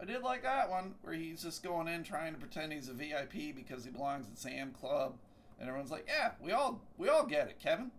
[0.00, 2.92] I did like that one where he's just going in trying to pretend he's a
[2.92, 5.14] VIP because he belongs at Sam Club,
[5.58, 7.90] and everyone's like, "Yeah, we all we all get it, Kevin."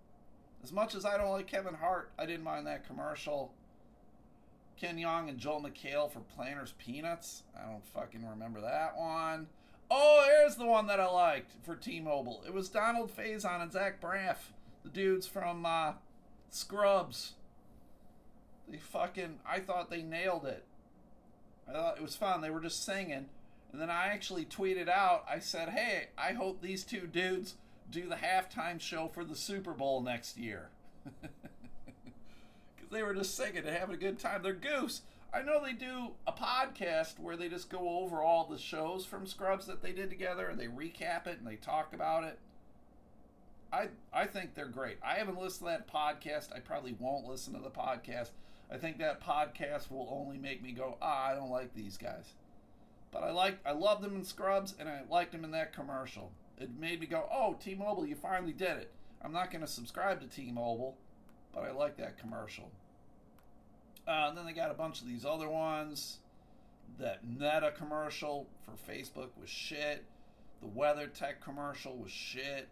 [0.63, 3.53] As much as I don't like Kevin Hart, I didn't mind that commercial.
[4.77, 7.43] Ken Jeong and Joel McHale for Planters Peanuts.
[7.57, 9.47] I don't fucking remember that one.
[9.89, 12.43] Oh, here's the one that I liked for T-Mobile.
[12.45, 14.37] It was Donald Faison and Zach Braff,
[14.83, 15.93] the dudes from uh,
[16.49, 17.33] Scrubs.
[18.67, 20.65] They fucking, I thought they nailed it.
[21.67, 22.41] I thought it was fun.
[22.41, 23.25] They were just singing.
[23.71, 27.55] And then I actually tweeted out, I said, hey, I hope these two dudes
[27.91, 30.69] do the halftime show for the Super Bowl next year.
[32.75, 34.43] Because they were just singing and having a good time.
[34.43, 35.01] They're goose.
[35.33, 39.25] I know they do a podcast where they just go over all the shows from
[39.25, 42.39] Scrubs that they did together and they recap it and they talk about it.
[43.73, 44.97] I I think they're great.
[45.03, 46.55] I haven't listened to that podcast.
[46.55, 48.29] I probably won't listen to the podcast.
[48.71, 52.33] I think that podcast will only make me go, ah, I don't like these guys.
[53.11, 56.31] But I like, I loved them in Scrubs, and I liked them in that commercial.
[56.59, 58.91] It made me go, oh, T-Mobile, you finally did it.
[59.21, 60.97] I'm not going to subscribe to T-Mobile,
[61.53, 62.71] but I like that commercial.
[64.07, 66.17] Uh, and then they got a bunch of these other ones.
[66.99, 70.05] That Meta commercial for Facebook was shit.
[70.61, 72.69] The WeatherTech commercial was shit.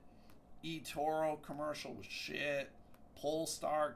[0.64, 2.70] eToro commercial was shit.
[3.16, 3.96] Polestar,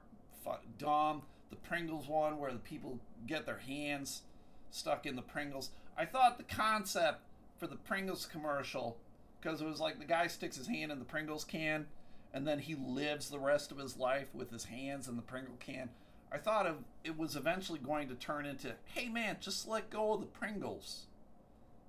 [0.78, 4.24] dumb the Pringles one where the people get their hands
[4.72, 5.72] stuck in the Pringles.
[5.98, 7.22] I thought the concept
[7.58, 8.98] for the Pringles commercial,
[9.41, 11.88] because it was like the guy sticks his hand in the Pringles can
[12.34, 15.56] and then he lives the rest of his life with his hands in the Pringle
[15.60, 15.89] can.
[16.32, 20.14] I thought of it was eventually going to turn into, hey man, just let go
[20.14, 21.06] of the Pringles.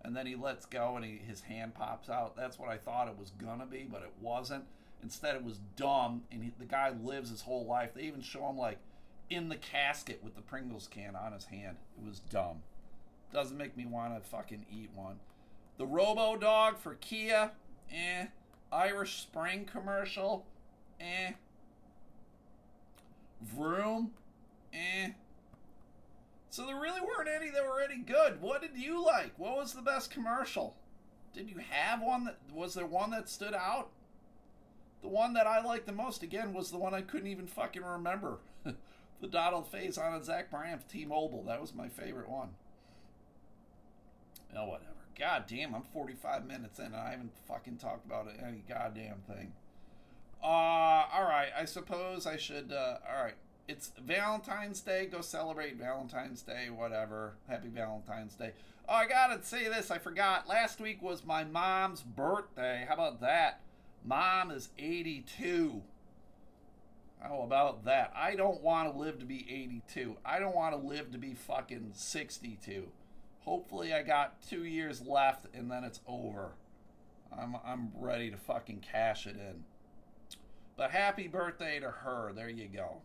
[0.02, 2.36] And then he lets go and he, his hand pops out.
[2.36, 4.64] That's what I thought it was gonna be, but it wasn't.
[5.02, 7.90] Instead, it was dumb, and he, the guy lives his whole life.
[7.94, 8.78] They even show him like
[9.30, 11.76] in the casket with the Pringles can on his hand.
[11.98, 12.62] It was dumb.
[13.32, 15.20] Doesn't make me want to fucking eat one.
[15.76, 17.52] The Robo Dog for Kia,
[17.92, 18.26] eh.
[18.72, 20.46] Irish Spring commercial,
[21.00, 21.32] eh.
[23.42, 24.12] Vroom,
[24.72, 25.10] eh.
[26.50, 28.40] So there really weren't any that were any good.
[28.40, 29.32] What did you like?
[29.36, 30.74] What was the best commercial?
[31.34, 33.90] Did you have one that was there one that stood out?
[35.02, 37.84] The one that I liked the most again was the one I couldn't even fucking
[37.84, 38.38] remember.
[39.20, 41.44] The Donald Faison and Zach Bryant T-Mobile.
[41.44, 42.50] That was my favorite one.
[44.56, 44.92] Oh, whatever.
[45.18, 49.52] God damn, I'm 45 minutes in and I haven't fucking talked about any goddamn thing.
[50.42, 53.34] Uh, alright, I suppose I should, uh, alright.
[53.66, 55.06] It's Valentine's Day.
[55.06, 57.34] Go celebrate Valentine's Day, whatever.
[57.48, 58.52] Happy Valentine's Day.
[58.88, 59.90] Oh, I gotta say this.
[59.90, 60.48] I forgot.
[60.48, 62.86] Last week was my mom's birthday.
[62.88, 63.60] How about that?
[64.02, 65.82] Mom is 82.
[67.20, 68.12] How about that?
[68.14, 70.16] I don't want to live to be 82.
[70.24, 72.88] I don't want to live to be fucking 62.
[73.40, 76.52] Hopefully, I got two years left and then it's over.
[77.36, 79.64] I'm, I'm ready to fucking cash it in.
[80.76, 82.32] But happy birthday to her.
[82.34, 83.02] There you go.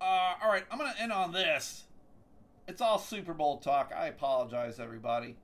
[0.00, 1.84] Uh, all right, I'm going to end on this.
[2.66, 3.92] It's all Super Bowl talk.
[3.96, 5.36] I apologize, everybody.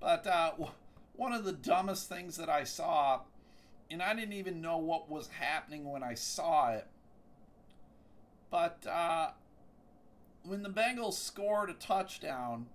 [0.00, 0.52] But uh,
[1.14, 3.20] one of the dumbest things that I saw,
[3.90, 6.86] and I didn't even know what was happening when I saw it,
[8.50, 9.30] but uh,
[10.42, 12.66] when the Bengals scored a touchdown,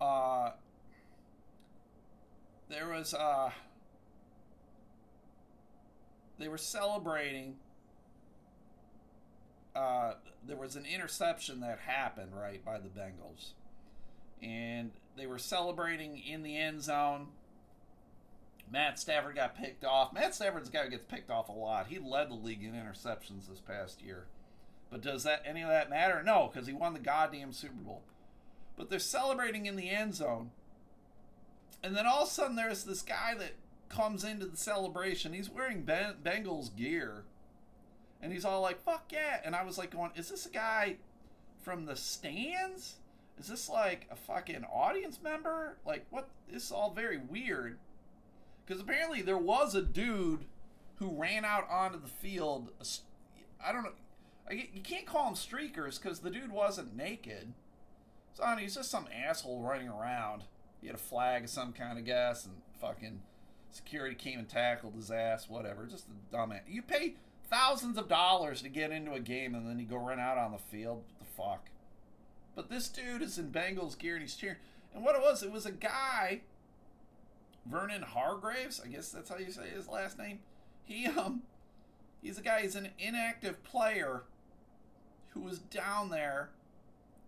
[0.00, 0.50] uh,
[2.68, 3.50] there was uh,
[6.38, 7.56] they were celebrating.
[9.74, 10.14] Uh,
[10.46, 13.52] there was an interception that happened right by the Bengals,
[14.42, 17.28] and they were celebrating in the end zone.
[18.70, 20.12] Matt Stafford got picked off.
[20.12, 21.86] Matt Stafford's guy who gets picked off a lot.
[21.88, 24.26] He led the league in interceptions this past year.
[24.90, 26.22] But does that any of that matter?
[26.22, 28.02] No, because he won the goddamn Super Bowl.
[28.76, 30.50] But they're celebrating in the end zone.
[31.82, 33.52] And then all of a sudden there's this guy that
[33.88, 35.32] comes into the celebration.
[35.32, 37.24] He's wearing ben- Bengals gear.
[38.20, 39.40] And he's all like, fuck yeah.
[39.44, 40.96] And I was like going, is this a guy
[41.62, 42.96] from the stands?
[43.38, 45.76] Is this like a fucking audience member?
[45.86, 47.78] Like what this is all very weird.
[48.68, 50.44] Cuz apparently there was a dude
[50.96, 52.70] who ran out onto the field.
[53.64, 53.92] I don't know
[54.50, 57.52] you can't call him streakers because the dude wasn't naked.
[58.34, 60.44] So I mean, he's just some asshole running around.
[60.80, 63.20] He had a flag of some kind of guess, and fucking
[63.70, 65.48] security came and tackled his ass.
[65.48, 66.60] Whatever, just a dumbass.
[66.68, 67.14] You pay
[67.50, 70.52] thousands of dollars to get into a game, and then you go run out on
[70.52, 71.02] the field.
[71.06, 71.70] What the fuck?
[72.54, 74.56] But this dude is in Bengals gear and he's cheering.
[74.94, 76.40] And what it was, it was a guy,
[77.70, 78.80] Vernon Hargreaves.
[78.84, 80.40] I guess that's how you say his last name.
[80.84, 81.42] He um,
[82.22, 82.62] he's a guy.
[82.62, 84.22] He's an inactive player
[85.30, 86.50] who was down there,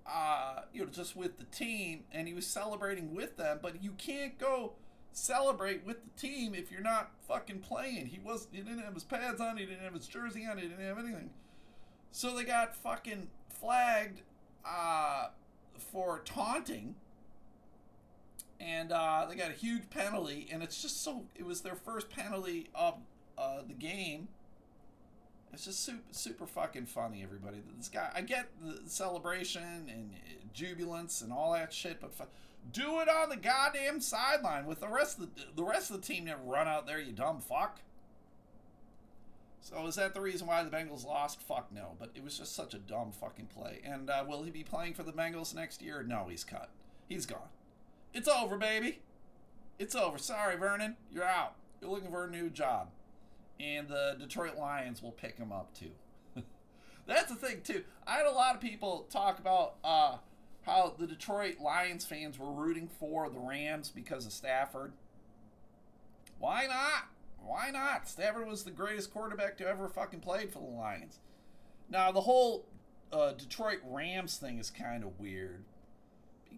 [0.07, 3.59] uh, you know, just with the team, and he was celebrating with them.
[3.63, 4.73] But you can't go
[5.13, 8.07] celebrate with the team if you're not fucking playing.
[8.07, 10.69] He was, he didn't have his pads on, he didn't have his jersey on, he
[10.69, 11.31] didn't have anything.
[12.11, 14.23] So they got fucking flagged
[14.65, 15.29] uh,
[15.79, 16.97] for taunting.
[18.61, 21.25] And uh, they got a huge penalty, and it's just so.
[21.35, 22.95] It was their first penalty of
[23.39, 24.29] uh, the game
[25.53, 27.59] it's just super, super fucking funny, everybody.
[27.77, 30.11] This guy, I get the celebration and
[30.53, 32.25] jubilance and all that shit, but fu-
[32.73, 36.07] do it on the goddamn sideline with the rest of the the rest of the
[36.07, 36.27] team.
[36.27, 37.81] Never run out there, you dumb fuck.
[39.63, 41.43] So is that the reason why the Bengals lost?
[41.43, 43.81] Fuck no, but it was just such a dumb fucking play.
[43.85, 46.03] And uh, will he be playing for the Bengals next year?
[46.03, 46.71] No, he's cut.
[47.09, 47.49] He's gone.
[48.13, 49.01] It's over, baby.
[49.79, 50.19] It's over.
[50.19, 50.97] Sorry, Vernon.
[51.11, 51.55] You're out.
[51.81, 52.89] You're looking for a new job
[53.61, 55.91] and the Detroit Lions will pick him up too.
[57.07, 57.85] That's the thing too.
[58.07, 60.17] I had a lot of people talk about uh,
[60.63, 64.93] how the Detroit Lions fans were rooting for the Rams because of Stafford.
[66.39, 67.09] Why not?
[67.39, 68.09] Why not?
[68.09, 71.19] Stafford was the greatest quarterback to ever fucking played for the Lions.
[71.89, 72.67] Now the whole
[73.13, 75.65] uh, Detroit Rams thing is kind of weird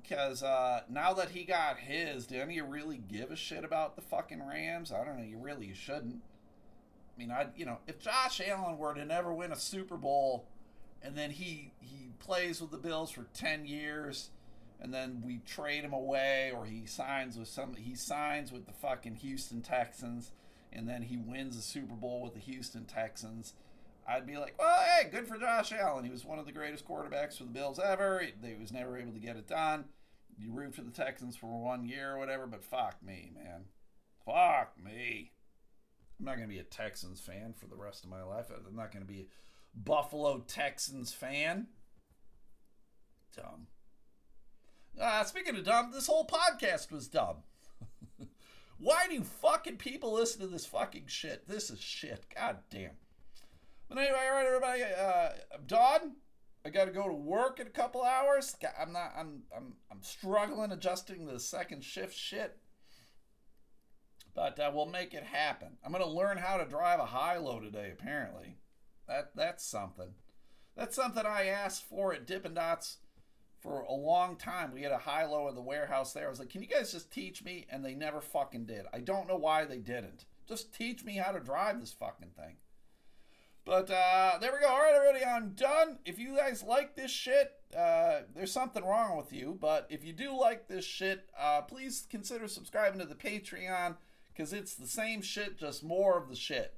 [0.02, 3.64] because uh, now that he got his, do any of you really give a shit
[3.64, 4.92] about the fucking Rams?
[4.92, 5.24] I don't know.
[5.24, 6.22] You really shouldn't.
[7.16, 10.46] I mean, I you know, if Josh Allen were to never win a Super Bowl,
[11.02, 14.30] and then he he plays with the Bills for ten years,
[14.80, 18.72] and then we trade him away, or he signs with some he signs with the
[18.72, 20.32] fucking Houston Texans,
[20.72, 23.54] and then he wins the Super Bowl with the Houston Texans.
[24.06, 26.04] I'd be like, well, hey, good for Josh Allen.
[26.04, 28.20] He was one of the greatest quarterbacks for the Bills ever.
[28.20, 29.84] He was never able to get it done.
[30.38, 33.64] You root for the Texans for one year or whatever, but fuck me, man.
[34.24, 35.32] Fuck me.
[36.18, 38.46] I'm not going to be a Texans fan for the rest of my life.
[38.50, 41.68] I'm not going to be a Buffalo Texans fan.
[43.36, 43.66] Dumb.
[45.00, 47.38] Uh, speaking of dumb, this whole podcast was dumb.
[48.78, 51.48] Why do fucking people listen to this fucking shit?
[51.48, 52.26] This is shit.
[52.34, 52.90] God damn.
[53.94, 54.82] But anyway, all right, everybody.
[54.82, 56.16] Uh, I'm done.
[56.64, 58.56] I got to go to work in a couple hours.
[58.80, 59.12] I'm not.
[59.16, 59.42] I'm.
[59.54, 59.74] I'm.
[59.90, 62.58] I'm struggling adjusting the second shift shit
[64.34, 65.76] but uh, we'll make it happen.
[65.84, 67.92] I'm to learn how to drive a high low today.
[67.92, 68.56] Apparently,
[69.08, 70.14] that that's something.
[70.76, 72.98] That's something I asked for at Dippin' Dots
[73.60, 74.72] for a long time.
[74.72, 76.26] We had a high low in the warehouse there.
[76.26, 77.66] I was like, can you guys just teach me?
[77.68, 78.86] And they never fucking did.
[78.92, 80.24] I don't know why they didn't.
[80.48, 82.56] Just teach me how to drive this fucking thing.
[83.64, 84.68] But uh, there we go.
[84.68, 85.98] All right, everybody, I'm done.
[86.04, 89.56] If you guys like this shit, uh, there's something wrong with you.
[89.60, 93.96] But if you do like this shit, uh, please consider subscribing to the Patreon
[94.32, 96.74] because it's the same shit, just more of the shit.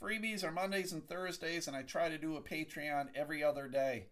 [0.00, 4.06] Freebies are Mondays and Thursdays, and I try to do a Patreon every other day.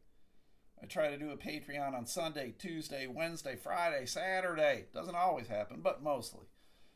[0.82, 4.86] I try to do a Patreon on Sunday, Tuesday, Wednesday, Friday, Saturday.
[4.92, 6.46] Doesn't always happen, but mostly.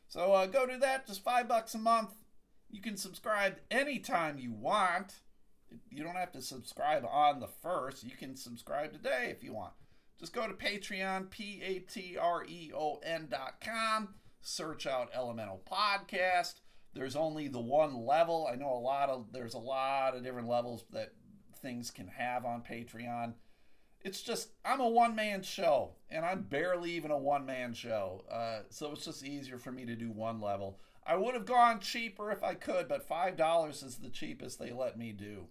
[0.07, 1.07] So uh, go do that.
[1.07, 2.11] Just five bucks a month.
[2.73, 5.13] You can subscribe anytime you want.
[5.91, 8.03] You don't have to subscribe on the first.
[8.03, 9.73] You can subscribe today if you want.
[10.19, 14.15] Just go to Patreon, P A T R E O N dot com.
[14.41, 16.55] Search out Elemental Podcast.
[16.95, 18.49] There's only the one level.
[18.51, 21.13] I know a lot of there's a lot of different levels that
[21.61, 23.33] things can have on Patreon
[24.03, 28.23] it's just I'm a one man show, and I'm barely even a one man show.
[28.29, 30.79] Uh, so it's just easier for me to do one level.
[31.05, 34.71] I would have gone cheaper if I could, but five dollars is the cheapest they
[34.71, 35.47] let me do.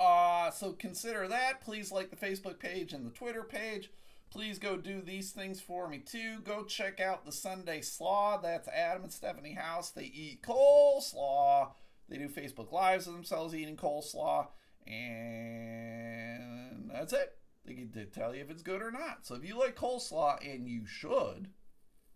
[0.00, 1.60] Uh, so consider that.
[1.60, 3.90] Please like the Facebook page and the Twitter page.
[4.30, 6.40] Please go do these things for me too.
[6.44, 8.38] Go check out the Sunday Slaw.
[8.40, 9.90] That's Adam and Stephanie House.
[9.90, 11.70] They eat coleslaw.
[12.08, 14.48] They do Facebook Lives of themselves eating coleslaw.
[14.86, 17.36] And that's it.
[17.64, 19.26] They can tell you if it's good or not.
[19.26, 21.48] So if you like coleslaw, and you should,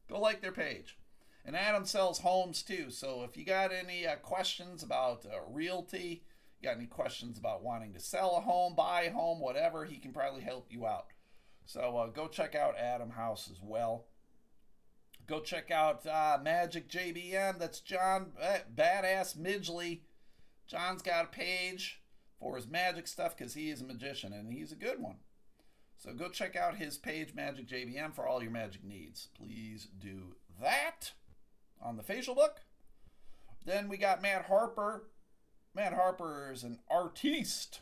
[0.08, 0.96] go like their page.
[1.44, 2.90] And Adam sells homes too.
[2.90, 6.22] So if you got any uh, questions about uh, realty,
[6.60, 9.96] you got any questions about wanting to sell a home, buy a home, whatever, he
[9.96, 11.06] can probably help you out.
[11.66, 14.06] So uh, go check out Adam House as well.
[15.26, 17.58] Go check out uh, Magic JBM.
[17.58, 18.32] That's John
[18.76, 20.00] Badass Midgley.
[20.66, 22.00] John's got a page
[22.38, 25.16] for his magic stuff because he is a magician and he's a good one.
[25.96, 29.28] So go check out his page, Magic JBM, for all your magic needs.
[29.36, 31.12] Please do that
[31.82, 32.60] on the facial book.
[33.64, 35.04] Then we got Matt Harper.
[35.74, 37.80] Matt Harper is an artiste.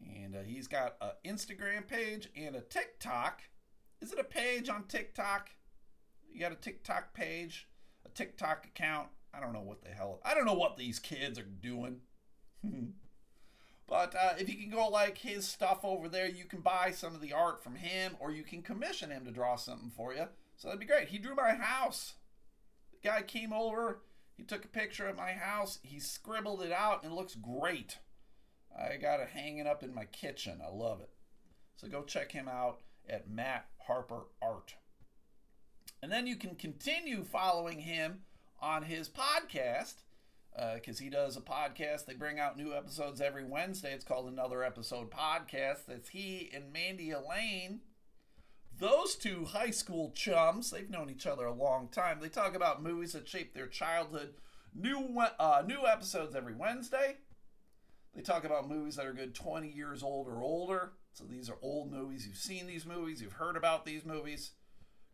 [0.00, 3.42] And uh, he's got an Instagram page and a TikTok.
[4.00, 5.50] Is it a page on TikTok?
[6.32, 7.68] You got a TikTok page,
[8.04, 9.08] a TikTok account.
[9.32, 10.20] I don't know what the hell.
[10.24, 12.00] I don't know what these kids are doing.
[13.86, 17.14] But uh, if you can go like his stuff over there, you can buy some
[17.14, 20.26] of the art from him, or you can commission him to draw something for you.
[20.56, 21.08] So that'd be great.
[21.08, 22.14] He drew my house.
[23.04, 24.00] Guy came over,
[24.36, 27.98] he took a picture of my house, he scribbled it out, and it looks great.
[28.76, 30.60] I got it hanging up in my kitchen.
[30.64, 31.10] I love it.
[31.76, 34.74] So go check him out at Matt Harper Art.
[36.02, 38.22] And then you can continue following him
[38.60, 39.94] on his podcast
[40.74, 42.06] because uh, he does a podcast.
[42.06, 43.92] They bring out new episodes every Wednesday.
[43.92, 45.86] It's called Another Episode Podcast.
[45.86, 47.80] That's he and Mandy Elaine.
[48.78, 52.18] Those two high school chums, they've known each other a long time.
[52.20, 54.34] They talk about movies that shaped their childhood.
[54.74, 57.16] New uh, new episodes every Wednesday.
[58.14, 60.92] They talk about movies that are good 20 years old or older.
[61.12, 62.26] So these are old movies.
[62.26, 64.52] You've seen these movies, you've heard about these movies.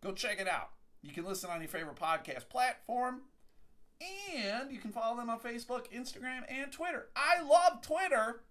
[0.03, 0.71] Go check it out.
[1.03, 3.23] You can listen on your favorite podcast platform.
[4.01, 7.09] And you can follow them on Facebook, Instagram, and Twitter.
[7.15, 8.45] I love Twitter,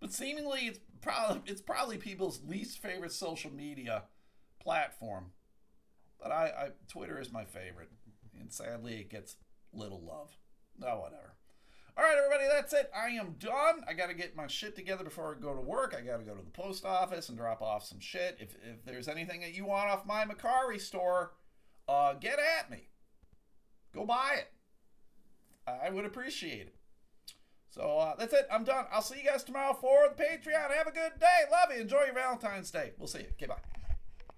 [0.00, 4.04] but seemingly it's probably it's probably people's least favorite social media
[4.60, 5.26] platform.
[6.20, 7.90] But I, I Twitter is my favorite,
[8.38, 9.36] and sadly it gets
[9.72, 10.36] little love.
[10.78, 11.34] No, whatever.
[11.98, 12.90] All right, everybody, that's it.
[12.94, 13.82] I am done.
[13.88, 15.94] I got to get my shit together before I go to work.
[15.96, 18.36] I got to go to the post office and drop off some shit.
[18.38, 21.32] If, if there's anything that you want off my Mercari store,
[21.88, 22.88] uh, get at me
[23.96, 24.52] go buy it.
[25.66, 26.76] I would appreciate it.
[27.76, 28.46] So uh, that's it.
[28.50, 28.86] I'm done.
[28.90, 30.74] I'll see you guys tomorrow for the Patreon.
[30.74, 31.42] Have a good day.
[31.50, 31.82] Love you.
[31.82, 32.92] Enjoy your Valentine's Day.
[32.98, 33.26] We'll see you.
[33.32, 33.56] Okay, bye.